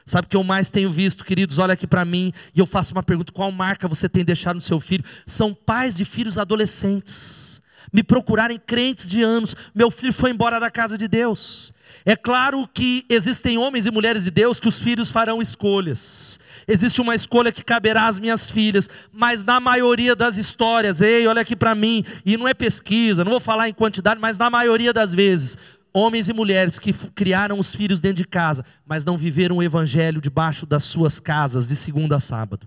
[0.05, 1.57] Sabe o que eu mais tenho visto, queridos?
[1.57, 4.61] Olha aqui para mim e eu faço uma pergunta: qual marca você tem deixado no
[4.61, 5.05] seu filho?
[5.25, 7.62] São pais de filhos adolescentes.
[7.93, 9.55] Me procurarem crentes de anos.
[9.75, 11.75] Meu filho foi embora da casa de Deus.
[12.05, 16.41] É claro que existem homens e mulheres de Deus que os filhos farão escolhas.
[16.67, 21.43] Existe uma escolha que caberá às minhas filhas, mas na maioria das histórias, ei, olha
[21.43, 24.93] aqui para mim, e não é pesquisa, não vou falar em quantidade, mas na maioria
[24.93, 25.57] das vezes,
[25.93, 30.21] homens e mulheres que criaram os filhos dentro de casa, mas não viveram o evangelho
[30.21, 32.67] debaixo das suas casas de segunda a sábado.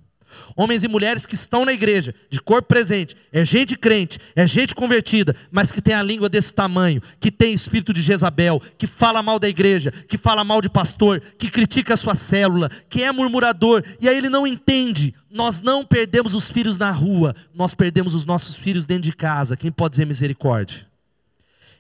[0.56, 4.74] Homens e mulheres que estão na igreja, de corpo presente, é gente crente, é gente
[4.74, 9.22] convertida, mas que tem a língua desse tamanho, que tem espírito de Jezabel, que fala
[9.22, 13.12] mal da igreja, que fala mal de pastor, que critica a sua célula, que é
[13.12, 15.14] murmurador, e aí ele não entende.
[15.30, 19.58] Nós não perdemos os filhos na rua, nós perdemos os nossos filhos dentro de casa.
[19.58, 20.95] Quem pode dizer misericórdia?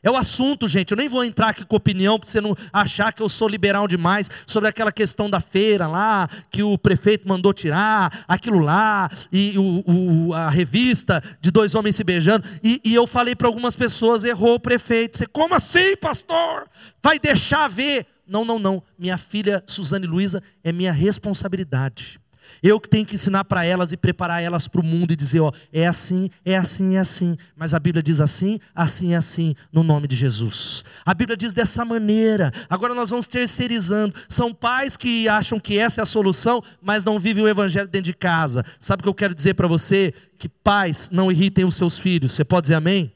[0.05, 0.91] É o assunto, gente.
[0.91, 3.87] Eu nem vou entrar aqui com opinião para você não achar que eu sou liberal
[3.87, 9.57] demais sobre aquela questão da feira lá, que o prefeito mandou tirar, aquilo lá, e
[9.57, 9.83] o,
[10.27, 12.47] o, a revista de dois homens se beijando.
[12.63, 15.17] E, e eu falei para algumas pessoas: errou o prefeito.
[15.17, 16.67] Você, como assim, pastor?
[17.01, 18.05] Vai deixar ver?
[18.27, 18.83] Não, não, não.
[18.99, 22.19] Minha filha Suzane Luiza é minha responsabilidade.
[22.61, 25.39] Eu que tenho que ensinar para elas e preparar elas para o mundo e dizer,
[25.39, 27.35] ó, é assim, é assim, é assim.
[27.55, 30.83] Mas a Bíblia diz assim, assim, é assim, no nome de Jesus.
[31.05, 32.51] A Bíblia diz dessa maneira.
[32.69, 34.15] Agora nós vamos terceirizando.
[34.27, 38.05] São pais que acham que essa é a solução, mas não vivem o evangelho dentro
[38.05, 38.63] de casa.
[38.79, 40.13] Sabe o que eu quero dizer para você?
[40.37, 42.31] Que pais não irritem os seus filhos.
[42.31, 43.11] Você pode dizer amém?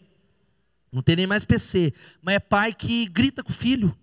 [0.91, 3.95] Não tem nem mais PC, mas é pai que grita com o filho.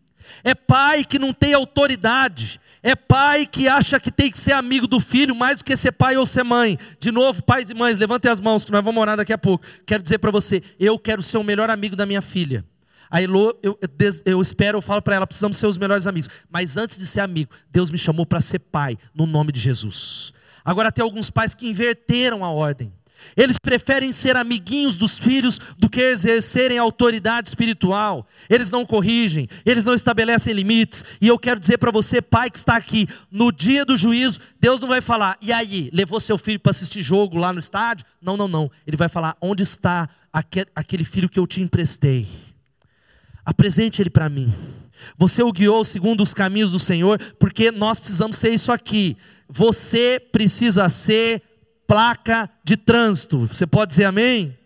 [0.42, 2.60] É pai que não tem autoridade.
[2.82, 5.92] É pai que acha que tem que ser amigo do filho mais do que ser
[5.92, 6.78] pai ou ser mãe.
[7.00, 9.64] De novo, pais e mães, levantem as mãos, que nós vamos orar daqui a pouco.
[9.84, 12.64] Quero dizer para você, eu quero ser o melhor amigo da minha filha.
[13.10, 13.78] A Elô, eu,
[14.24, 16.28] eu espero, eu falo para ela, precisamos ser os melhores amigos.
[16.50, 20.32] Mas antes de ser amigo, Deus me chamou para ser pai, no nome de Jesus.
[20.64, 22.92] Agora tem alguns pais que inverteram a ordem.
[23.36, 28.26] Eles preferem ser amiguinhos dos filhos do que exercerem autoridade espiritual.
[28.48, 31.04] Eles não corrigem, eles não estabelecem limites.
[31.20, 34.80] E eu quero dizer para você, pai que está aqui, no dia do juízo, Deus
[34.80, 38.06] não vai falar, e aí, levou seu filho para assistir jogo lá no estádio?
[38.20, 38.70] Não, não, não.
[38.86, 40.08] Ele vai falar, onde está
[40.74, 42.26] aquele filho que eu te emprestei?
[43.44, 44.52] Apresente ele para mim.
[45.16, 49.16] Você o guiou segundo os caminhos do Senhor, porque nós precisamos ser isso aqui.
[49.48, 51.42] Você precisa ser
[51.86, 53.46] placa de trânsito.
[53.46, 54.56] Você pode dizer amém?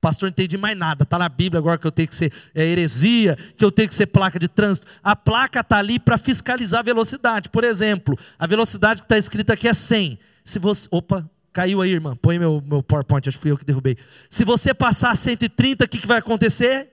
[0.00, 1.02] Pastor, não entendi mais nada.
[1.02, 3.94] Está na Bíblia agora que eu tenho que ser é, heresia, que eu tenho que
[3.94, 4.86] ser placa de trânsito.
[5.02, 7.48] A placa está ali para fiscalizar a velocidade.
[7.48, 10.18] Por exemplo, a velocidade que está escrita aqui é 100.
[10.44, 10.86] Se você.
[10.90, 12.14] Opa, caiu aí, irmã.
[12.14, 13.96] Põe meu, meu PowerPoint, acho que fui eu que derrubei.
[14.30, 16.88] Se você passar 130, o que, que vai acontecer?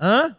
[0.00, 0.36] Hã?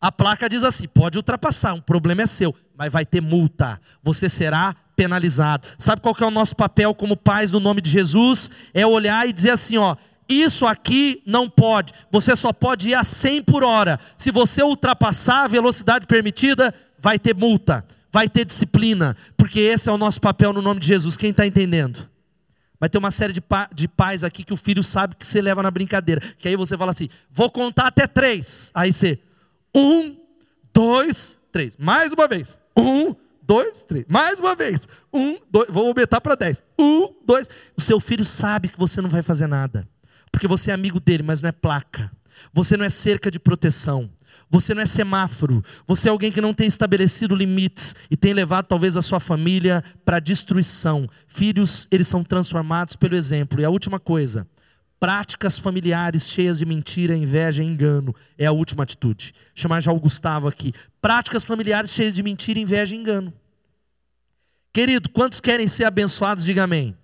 [0.00, 3.80] A placa diz assim: pode ultrapassar, um problema é seu, mas vai ter multa.
[4.02, 5.68] Você será penalizado.
[5.78, 8.50] Sabe qual que é o nosso papel como pais no nome de Jesus?
[8.72, 9.94] É olhar e dizer assim, ó,
[10.28, 11.92] isso aqui não pode.
[12.10, 14.00] Você só pode ir a 100 por hora.
[14.16, 19.92] Se você ultrapassar a velocidade permitida, vai ter multa, vai ter disciplina, porque esse é
[19.92, 21.16] o nosso papel no nome de Jesus.
[21.16, 22.08] Quem está entendendo?
[22.78, 25.40] Vai ter uma série de, pa de pais aqui que o filho sabe que você
[25.40, 26.20] leva na brincadeira.
[26.38, 28.70] Que aí você fala assim: vou contar até três.
[28.74, 29.18] Aí você,
[29.74, 30.16] um,
[30.74, 31.74] dois, três.
[31.78, 32.58] Mais uma vez.
[32.76, 33.14] Um,
[33.46, 34.04] dois, três.
[34.08, 34.88] Mais uma vez.
[35.12, 35.68] Um, dois.
[35.70, 36.62] Vou aumentar para dez.
[36.78, 37.48] Um, dois.
[37.76, 39.88] O seu filho sabe que você não vai fazer nada.
[40.30, 42.10] Porque você é amigo dele, mas não é placa.
[42.52, 44.10] Você não é cerca de proteção.
[44.50, 45.64] Você não é semáforo.
[45.86, 49.82] Você é alguém que não tem estabelecido limites e tem levado talvez a sua família
[50.04, 51.08] para destruição.
[51.26, 53.60] Filhos, eles são transformados pelo exemplo.
[53.60, 54.46] E a última coisa,
[54.98, 59.34] práticas familiares cheias de mentira, inveja e engano é a última atitude.
[59.34, 60.72] Vou chamar já o Gustavo aqui.
[61.00, 63.32] Práticas familiares cheias de mentira, inveja e engano.
[64.72, 66.44] Querido, quantos querem ser abençoados?
[66.44, 66.96] Diga amém.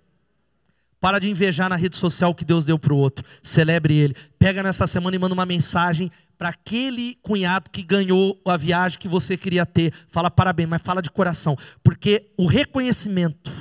[0.99, 3.25] Para de invejar na rede social que Deus deu para o outro.
[3.41, 4.15] Celebre ele.
[4.39, 9.07] Pega nessa semana e manda uma mensagem para aquele cunhado que ganhou a viagem que
[9.07, 9.93] você queria ter.
[10.09, 11.57] Fala parabéns, mas fala de coração.
[11.83, 13.51] Porque o reconhecimento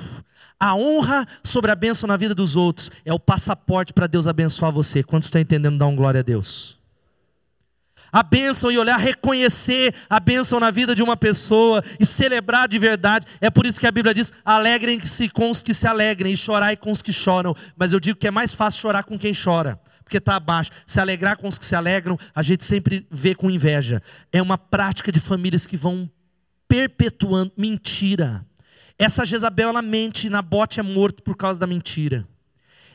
[0.62, 4.70] a honra sobre a bênção na vida dos outros é o passaporte para Deus abençoar
[4.70, 5.02] você.
[5.02, 5.76] Quantos estão entendendo?
[5.76, 6.78] Dá um glória a Deus.
[8.12, 12.78] A bênção e olhar, reconhecer a bênção na vida de uma pessoa e celebrar de
[12.78, 13.26] verdade.
[13.40, 16.76] É por isso que a Bíblia diz: alegrem-se com os que se alegrem e chorai
[16.76, 17.56] com os que choram.
[17.76, 20.70] Mas eu digo que é mais fácil chorar com quem chora porque está abaixo.
[20.86, 24.00] Se alegrar com os que se alegram, a gente sempre vê com inveja.
[24.32, 26.08] É uma prática de famílias que vão
[26.68, 28.46] perpetuando mentira.
[28.98, 32.26] Essa Jezabel, ela mente, Nabote é morto por causa da mentira.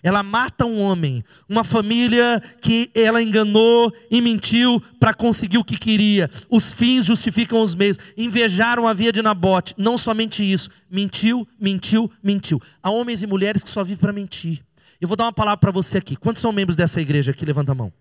[0.03, 5.77] Ela mata um homem, uma família que ela enganou e mentiu para conseguir o que
[5.77, 6.29] queria.
[6.49, 7.97] Os fins justificam os meios.
[8.15, 9.73] Invejaram a via de Nabote.
[9.77, 12.61] Não somente isso, mentiu, mentiu, mentiu.
[12.81, 14.63] Há homens e mulheres que só vivem para mentir.
[14.99, 16.15] Eu vou dar uma palavra para você aqui.
[16.15, 17.45] Quantos são membros dessa igreja aqui?
[17.45, 17.91] Levanta a mão.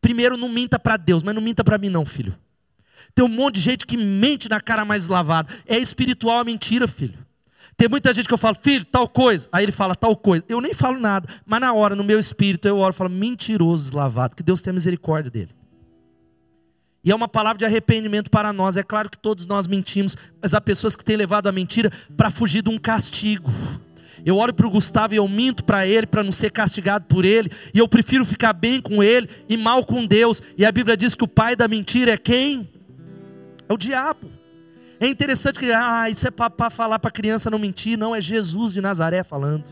[0.00, 2.34] Primeiro, não minta para Deus, mas não minta para mim, não, filho.
[3.14, 5.52] Tem um monte de gente que mente na cara mais lavada.
[5.66, 7.24] É espiritual a mentira, filho.
[7.76, 9.48] Tem muita gente que eu falo, filho, tal coisa.
[9.52, 10.44] Aí ele fala tal coisa.
[10.48, 11.28] Eu nem falo nada.
[11.44, 14.34] Mas na hora, no meu espírito, eu oro e falo, mentiroso, deslavado.
[14.36, 15.50] Que Deus tenha misericórdia dele.
[17.04, 18.76] E é uma palavra de arrependimento para nós.
[18.76, 22.30] É claro que todos nós mentimos, mas há pessoas que têm levado a mentira para
[22.30, 23.50] fugir de um castigo.
[24.24, 27.26] Eu olho para o Gustavo e eu minto para ele para não ser castigado por
[27.26, 27.50] ele.
[27.74, 30.40] E eu prefiro ficar bem com ele e mal com Deus.
[30.56, 32.70] E a Bíblia diz que o pai da mentira é quem?
[33.68, 34.30] É o diabo.
[35.00, 38.20] É interessante que ah, isso é para falar para a criança não mentir, não, é
[38.20, 39.64] Jesus de Nazaré falando.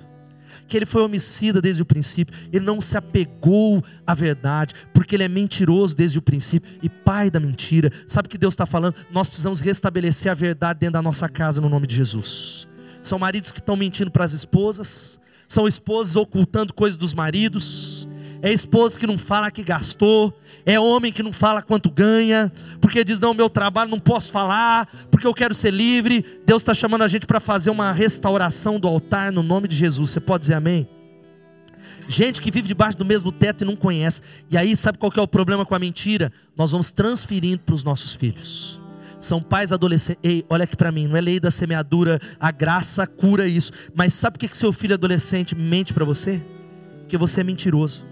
[0.69, 5.23] Que ele foi homicida desde o princípio, ele não se apegou à verdade, porque ele
[5.23, 7.91] é mentiroso desde o princípio e pai da mentira.
[8.07, 8.97] Sabe o que Deus está falando?
[9.11, 12.69] Nós precisamos restabelecer a verdade dentro da nossa casa no nome de Jesus.
[13.03, 15.19] São maridos que estão mentindo para as esposas,
[15.49, 18.09] são esposas ocultando coisas dos maridos,
[18.43, 20.37] é esposa que não fala que gastou,
[20.67, 24.89] é homem que não fala quanto ganha, porque diz: não, meu trabalho não posso falar,
[25.13, 26.43] porque eu quero ser livre.
[26.45, 30.11] Deus está chamando a gente para fazer uma restauração do altar no nome de Jesus.
[30.11, 30.89] Você pode dizer amém?
[32.09, 34.21] Gente que vive debaixo do mesmo teto e não conhece.
[34.51, 36.33] E aí, sabe qual que é o problema com a mentira?
[36.57, 38.81] Nós vamos transferindo para os nossos filhos.
[39.21, 40.19] São pais adolescentes.
[40.21, 43.71] Ei, olha aqui para mim, não é lei da semeadura, a graça cura isso.
[43.95, 46.43] Mas sabe por que seu filho adolescente mente para você?
[47.03, 48.05] Porque você é mentiroso.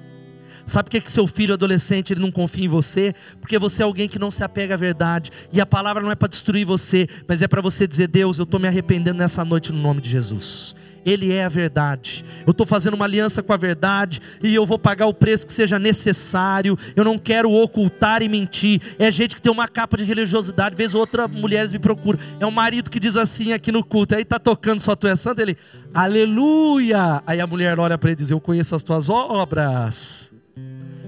[0.67, 3.15] Sabe por que, que seu filho adolescente ele não confia em você?
[3.41, 5.31] Porque você é alguém que não se apega à verdade.
[5.53, 8.45] E a palavra não é para destruir você, mas é para você dizer: Deus, eu
[8.45, 10.75] estou me arrependendo nessa noite no nome de Jesus.
[11.05, 12.25] Ele é a verdade.
[12.47, 15.53] Eu estou fazendo uma aliança com a verdade e eu vou pagar o preço que
[15.53, 16.79] seja necessário.
[16.95, 18.81] Eu não quero ocultar e mentir.
[18.99, 22.19] É gente que tem uma capa de religiosidade, vez ou outra mulheres me procuram.
[22.39, 25.17] É um marido que diz assim aqui no culto, aí está tocando só tu é
[25.17, 25.57] santo, ele,
[25.95, 27.23] aleluia.
[27.27, 30.30] Aí a mulher olha para ele e diz: Eu conheço as tuas obras.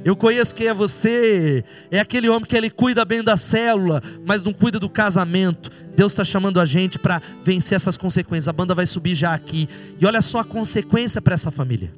[0.04, 1.64] Eu conheço quem é você.
[1.90, 5.70] É aquele homem que ele cuida bem da célula, mas não cuida do casamento.
[5.96, 8.48] Deus está chamando a gente para vencer essas consequências.
[8.48, 9.68] A banda vai subir já aqui.
[10.00, 11.92] E olha só a consequência para essa família.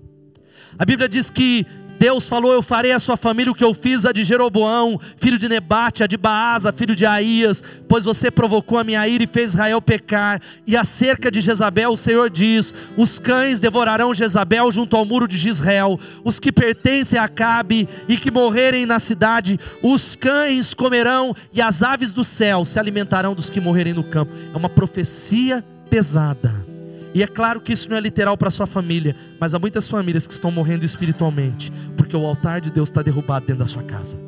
[0.78, 1.64] A Bíblia diz que
[2.05, 5.38] Deus falou: Eu farei a sua família o que eu fiz a de Jeroboão, filho
[5.38, 9.26] de Nebate, a de Baasa, filho de Aías, pois você provocou a minha ira e
[9.26, 10.38] fez Israel pecar.
[10.66, 15.48] E acerca de Jezabel, o Senhor diz: Os cães devorarão Jezabel junto ao muro de
[15.48, 21.62] Israel, os que pertencem a Acabe e que morrerem na cidade, os cães comerão e
[21.62, 24.30] as aves do céu se alimentarão dos que morrerem no campo.
[24.52, 26.64] É uma profecia pesada.
[27.15, 30.27] E é claro que isso não é literal para sua família, mas há muitas famílias
[30.27, 34.19] que estão morrendo espiritualmente, porque o altar de Deus está derrubado dentro da sua casa.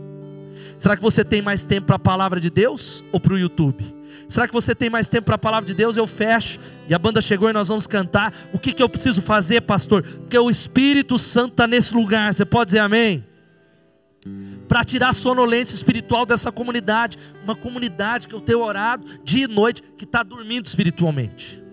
[0.78, 3.84] Será que você tem mais tempo para a palavra de Deus ou para o YouTube?
[4.28, 5.96] Será que você tem mais tempo para a palavra de Deus?
[5.96, 6.60] Eu fecho.
[6.88, 8.32] E a banda chegou e nós vamos cantar.
[8.52, 10.02] O que, que eu preciso fazer, pastor?
[10.02, 12.34] Porque o Espírito Santo está nesse lugar.
[12.34, 13.24] Você pode dizer amém?
[14.68, 17.18] Para tirar a sonolência espiritual dessa comunidade.
[17.42, 21.65] Uma comunidade que eu tenho orado dia e noite, que está dormindo espiritualmente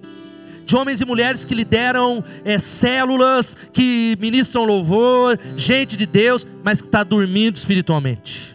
[0.65, 6.81] de homens e mulheres que lideram é, células, que ministram louvor, gente de Deus, mas
[6.81, 8.52] que está dormindo espiritualmente.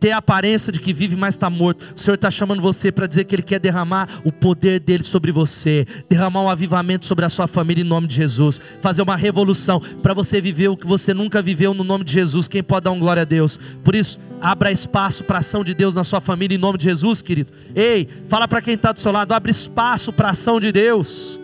[0.00, 1.84] Tem a aparência de que vive, mas está morto.
[1.94, 5.30] O Senhor está chamando você para dizer que Ele quer derramar o poder dele sobre
[5.30, 9.78] você, derramar um avivamento sobre a sua família em nome de Jesus, fazer uma revolução
[10.02, 12.48] para você viver o que você nunca viveu no nome de Jesus.
[12.48, 13.60] Quem pode dar um glória a Deus?
[13.84, 16.84] Por isso, abra espaço para a ação de Deus na sua família em nome de
[16.84, 17.52] Jesus, querido.
[17.74, 21.38] Ei, fala para quem está do seu lado, abre espaço para a ação de Deus.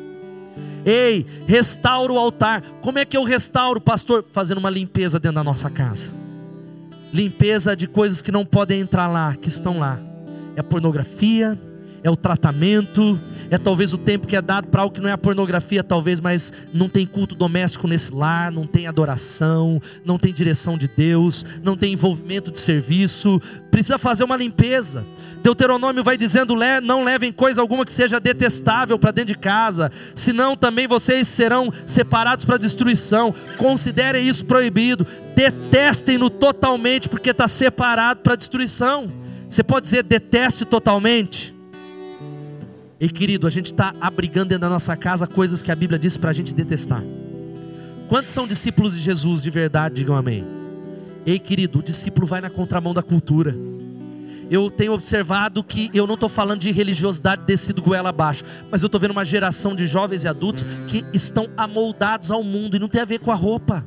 [0.87, 2.63] Ei, restaura o altar.
[2.81, 4.25] Como é que eu restauro, pastor?
[4.33, 6.26] Fazendo uma limpeza dentro da nossa casa.
[7.17, 9.99] Limpeza de coisas que não podem entrar lá, que estão lá.
[10.55, 11.59] É pornografia,
[12.07, 15.13] é o tratamento, é talvez o tempo que é dado para algo que não é
[15.13, 20.33] a pornografia, talvez, mas não tem culto doméstico nesse lar, não tem adoração, não tem
[20.33, 23.43] direção de Deus, não tem envolvimento de serviço,
[23.73, 25.05] precisa fazer uma limpeza.
[25.43, 30.57] Deuteronômio vai dizendo: não levem coisa alguma que seja detestável para dentro de casa, senão
[30.57, 33.35] também vocês serão separados para destruição.
[33.59, 35.05] Considerem isso proibido,
[35.35, 39.09] detestem-no totalmente, porque está separado para destruição.
[39.49, 41.56] Você pode dizer deteste totalmente?
[42.99, 46.16] E querido, a gente está abrigando dentro da nossa casa coisas que a Bíblia diz
[46.16, 47.03] para a gente detestar.
[48.09, 49.97] Quantos são discípulos de Jesus de verdade?
[49.97, 50.44] Digam amém.
[51.26, 53.55] Ei, querido, o discípulo vai na contramão da cultura.
[54.49, 58.86] Eu tenho observado que eu não estou falando de religiosidade descido goela abaixo, mas eu
[58.86, 62.88] estou vendo uma geração de jovens e adultos que estão amoldados ao mundo e não
[62.88, 63.84] tem a ver com a roupa.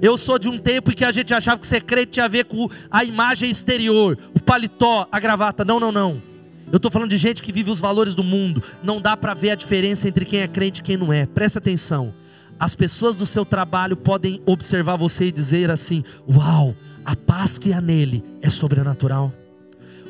[0.00, 2.28] Eu sou de um tempo em que a gente achava que ser crente tinha a
[2.28, 5.64] ver com a imagem exterior, o paletó, a gravata.
[5.64, 6.27] Não, não, não.
[6.70, 8.62] Eu estou falando de gente que vive os valores do mundo.
[8.82, 11.24] Não dá para ver a diferença entre quem é crente e quem não é.
[11.26, 12.12] Presta atenção.
[12.60, 17.72] As pessoas do seu trabalho podem observar você e dizer assim: Uau, a paz que
[17.72, 19.32] há nele é sobrenatural.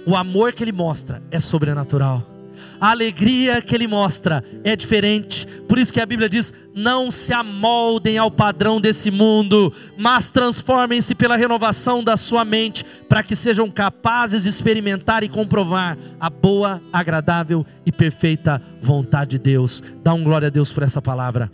[0.07, 2.38] O amor que ele mostra é sobrenatural.
[2.81, 5.47] A alegria que ele mostra é diferente.
[5.69, 11.15] Por isso que a Bíblia diz: não se amoldem ao padrão desse mundo, mas transformem-se
[11.15, 16.81] pela renovação da sua mente, para que sejam capazes de experimentar e comprovar a boa,
[16.93, 19.83] agradável e perfeita vontade de Deus.
[20.03, 21.51] Dá um glória a Deus por essa palavra.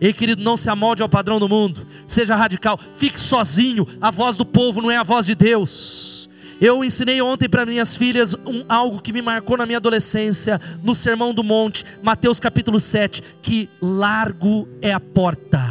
[0.00, 3.86] Ei, querido, não se amolde ao padrão do mundo, seja radical, fique sozinho.
[4.00, 6.25] A voz do povo não é a voz de Deus.
[6.60, 10.94] Eu ensinei ontem para minhas filhas um, algo que me marcou na minha adolescência, no
[10.94, 15.62] Sermão do Monte, Mateus capítulo 7, que largo é a porta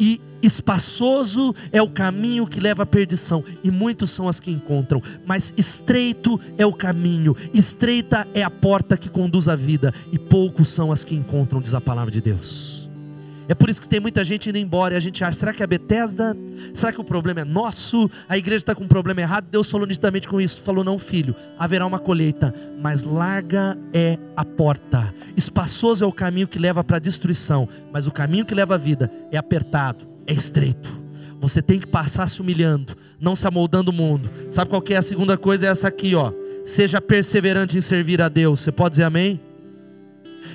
[0.00, 5.02] e espaçoso é o caminho que leva à perdição, e muitos são as que encontram,
[5.26, 10.68] mas estreito é o caminho, estreita é a porta que conduz à vida, e poucos
[10.68, 12.73] são as que encontram, diz a palavra de Deus.
[13.48, 15.62] É por isso que tem muita gente indo embora e a gente acha: será que
[15.62, 16.36] é Bethesda?
[16.74, 18.10] Será que o problema é nosso?
[18.28, 19.46] A igreja está com um problema errado?
[19.50, 20.62] Deus falou nitidamente com isso.
[20.62, 25.14] Falou: não, filho, haverá uma colheita, mas larga é a porta.
[25.36, 28.78] Espaçoso é o caminho que leva para a destruição, mas o caminho que leva à
[28.78, 31.04] vida é apertado, é estreito.
[31.40, 34.30] Você tem que passar se humilhando, não se amoldando o mundo.
[34.50, 35.66] Sabe qual que é a segunda coisa?
[35.66, 36.32] É essa aqui, ó.
[36.64, 38.60] Seja perseverante em servir a Deus.
[38.60, 39.38] Você pode dizer amém?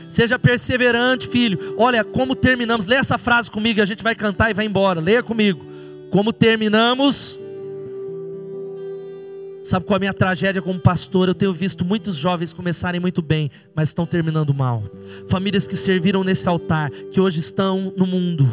[0.10, 1.76] Seja perseverante, filho.
[1.78, 2.86] Olha como terminamos.
[2.86, 5.00] Lê essa frase comigo, a gente vai cantar e vai embora.
[5.00, 5.66] Leia comigo.
[6.10, 7.40] Como terminamos.
[9.64, 11.28] Sabe qual é a minha tragédia como pastor?
[11.28, 14.84] Eu tenho visto muitos jovens começarem muito bem, mas estão terminando mal.
[15.28, 18.50] Famílias que serviram nesse altar, que hoje estão no mundo,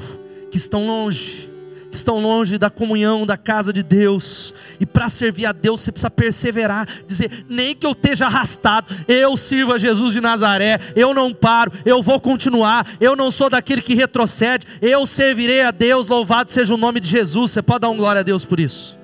[0.50, 1.55] que estão longe
[1.99, 4.55] estão longe da comunhão da casa de Deus.
[4.78, 9.36] E para servir a Deus você precisa perseverar, dizer: nem que eu esteja arrastado, eu
[9.36, 12.86] sirvo a Jesus de Nazaré, eu não paro, eu vou continuar.
[13.01, 16.09] Eu não sou daquele que retrocede, eu servirei a Deus.
[16.09, 17.51] Louvado seja o nome de Jesus.
[17.51, 18.99] Você pode dar um glória a Deus por isso.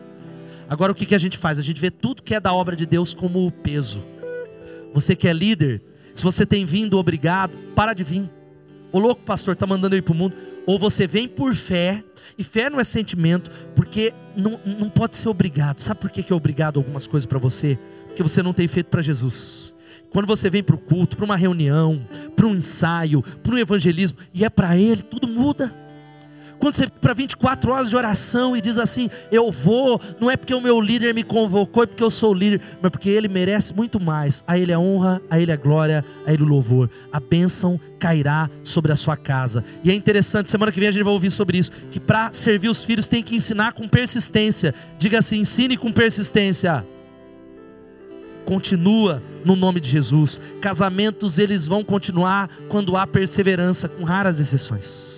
[0.69, 1.59] Agora o que, que a gente faz?
[1.59, 4.03] A gente vê tudo que é da obra de Deus como peso.
[4.95, 5.83] Você que é líder,
[6.15, 8.31] se você tem vindo obrigado, para de vir.
[8.91, 10.35] O louco pastor está mandando eu ir para o mundo.
[10.67, 12.05] Ou você vem por fé
[12.37, 15.81] e fé não é sentimento, porque não, não pode ser obrigado.
[15.81, 17.79] Sabe por que, é obrigado algumas coisas para você?
[18.07, 19.75] Porque você não tem feito para Jesus.
[20.11, 22.07] Quando você vem para o culto, para uma reunião,
[22.37, 25.75] para um ensaio, para um evangelismo, e é para Ele, tudo muda.
[26.63, 30.55] Quando você para 24 horas de oração e diz assim: Eu vou, não é porque
[30.55, 33.99] o meu líder me convocou, é porque eu sou líder, mas porque ele merece muito
[33.99, 34.45] mais.
[34.47, 36.89] A ele a honra, a ele a glória, a ele o louvor.
[37.13, 39.65] A bênção cairá sobre a sua casa.
[39.83, 42.69] E é interessante, semana que vem a gente vai ouvir sobre isso: que para servir
[42.69, 44.73] os filhos tem que ensinar com persistência.
[45.01, 46.85] Diga assim: ensine com persistência
[48.45, 50.41] continua no nome de Jesus.
[50.61, 55.12] Casamentos eles vão continuar quando há perseverança, com raras exceções.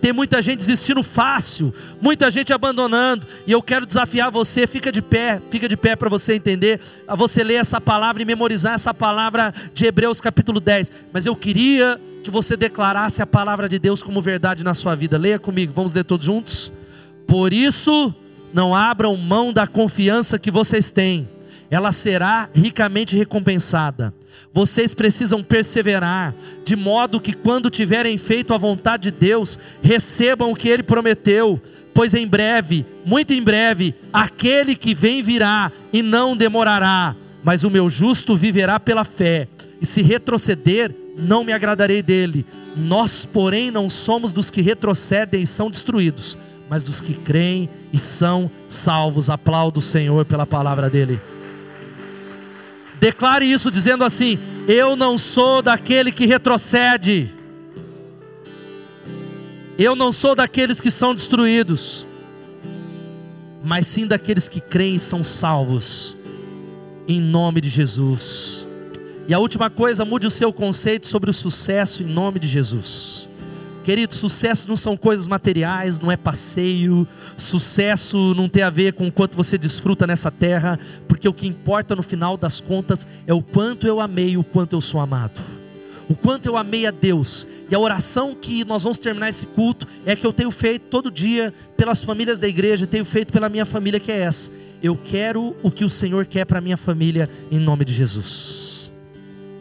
[0.00, 3.26] Tem muita gente desistindo fácil, muita gente abandonando.
[3.46, 7.16] E eu quero desafiar você, fica de pé, fica de pé para você entender, a
[7.16, 10.90] você ler essa palavra e memorizar essa palavra de Hebreus capítulo 10.
[11.12, 15.18] Mas eu queria que você declarasse a palavra de Deus como verdade na sua vida.
[15.18, 16.72] Leia comigo, vamos ler todos juntos?
[17.26, 18.14] Por isso,
[18.52, 21.28] não abram mão da confiança que vocês têm,
[21.70, 24.14] ela será ricamente recompensada.
[24.52, 30.56] Vocês precisam perseverar, de modo que quando tiverem feito a vontade de Deus, recebam o
[30.56, 31.60] que Ele prometeu,
[31.94, 37.70] pois em breve, muito em breve, aquele que vem virá e não demorará, mas o
[37.70, 39.48] meu justo viverá pela fé,
[39.80, 42.46] e se retroceder, não me agradarei dele.
[42.76, 47.98] Nós, porém, não somos dos que retrocedem e são destruídos, mas dos que creem e
[47.98, 49.30] são salvos.
[49.30, 51.18] Aplaudo o Senhor pela palavra dele.
[53.00, 57.34] Declare isso dizendo assim: Eu não sou daquele que retrocede.
[59.78, 62.04] Eu não sou daqueles que são destruídos,
[63.62, 66.16] mas sim daqueles que creem e são salvos,
[67.06, 68.66] em nome de Jesus.
[69.28, 73.28] E a última coisa, mude o seu conceito sobre o sucesso em nome de Jesus.
[73.88, 77.08] Querido, sucesso não são coisas materiais, não é passeio.
[77.38, 80.78] Sucesso não tem a ver com o quanto você desfruta nessa terra,
[81.08, 84.76] porque o que importa no final das contas é o quanto eu amei, o quanto
[84.76, 85.40] eu sou amado.
[86.06, 87.48] O quanto eu amei a Deus.
[87.70, 91.10] E a oração que nós vamos terminar esse culto é que eu tenho feito todo
[91.10, 94.50] dia pelas famílias da igreja, tenho feito pela minha família que é essa.
[94.82, 98.92] Eu quero o que o Senhor quer para minha família em nome de Jesus.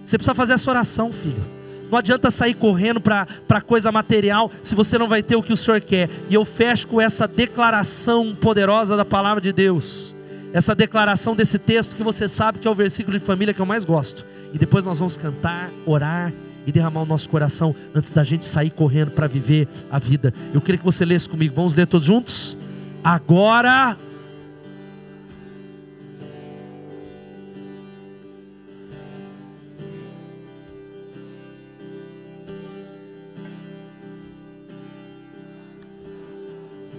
[0.03, 1.56] Você precisa fazer essa oração, filho.
[1.89, 5.57] Não adianta sair correndo para coisa material se você não vai ter o que o
[5.57, 6.09] Senhor quer.
[6.29, 10.15] E eu fecho com essa declaração poderosa da palavra de Deus.
[10.53, 13.65] Essa declaração desse texto que você sabe que é o versículo de família que eu
[13.65, 14.25] mais gosto.
[14.53, 16.33] E depois nós vamos cantar, orar
[16.65, 20.33] e derramar o nosso coração antes da gente sair correndo para viver a vida.
[20.53, 21.55] Eu queria que você lesse comigo.
[21.55, 22.57] Vamos ler todos juntos?
[23.03, 23.95] Agora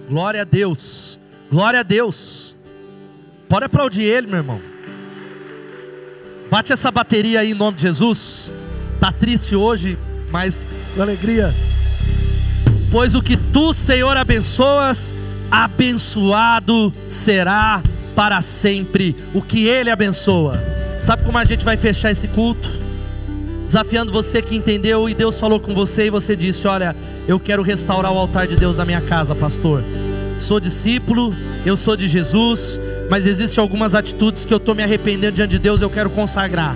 [0.09, 1.19] Glória a Deus.
[1.51, 2.55] Glória a Deus.
[3.47, 4.59] Pode aplaudir ele, meu irmão.
[6.49, 8.51] Bate essa bateria aí em nome de Jesus.
[8.99, 9.97] Tá triste hoje,
[10.31, 11.53] mas com alegria.
[12.91, 15.15] Pois o que tu, Senhor, abençoas,
[15.51, 17.83] abençoado será
[18.15, 19.15] para sempre.
[19.31, 20.59] O que ele abençoa.
[20.99, 22.67] Sabe como a gente vai fechar esse culto?
[23.69, 26.95] Desafiando você que entendeu e Deus falou com você e você disse: Olha,
[27.27, 29.83] eu quero restaurar o altar de Deus na minha casa, pastor
[30.39, 31.33] sou discípulo,
[31.65, 35.59] eu sou de Jesus, mas existem algumas atitudes que eu estou me arrependendo diante de
[35.59, 36.75] Deus, eu quero consagrar.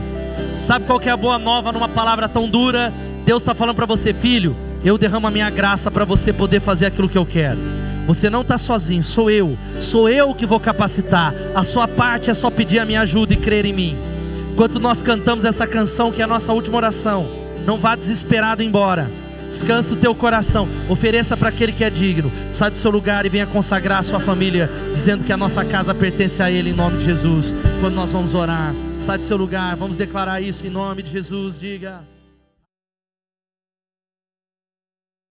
[0.59, 2.93] Sabe qual que é a boa nova numa palavra tão dura?
[3.25, 6.85] Deus está falando para você, filho, Eu derramo a minha graça para você poder fazer
[6.85, 7.57] aquilo que eu quero.
[8.05, 9.57] Você não está sozinho, sou eu.
[9.79, 11.33] Sou eu que vou capacitar.
[11.55, 14.12] A sua parte é só pedir a minha ajuda e crer em mim.
[14.53, 17.27] Enquanto nós cantamos essa canção, que é a nossa última oração,
[17.65, 19.09] não vá desesperado embora.
[19.49, 22.31] Descanse o teu coração, ofereça para aquele que é digno.
[22.51, 25.91] Sai do seu lugar e venha consagrar a sua família, dizendo que a nossa casa
[25.95, 27.53] pertence a Ele em nome de Jesus.
[27.81, 31.57] Quando nós vamos orar, sai do seu lugar, vamos declarar isso em nome de Jesus.
[31.57, 32.12] Diga.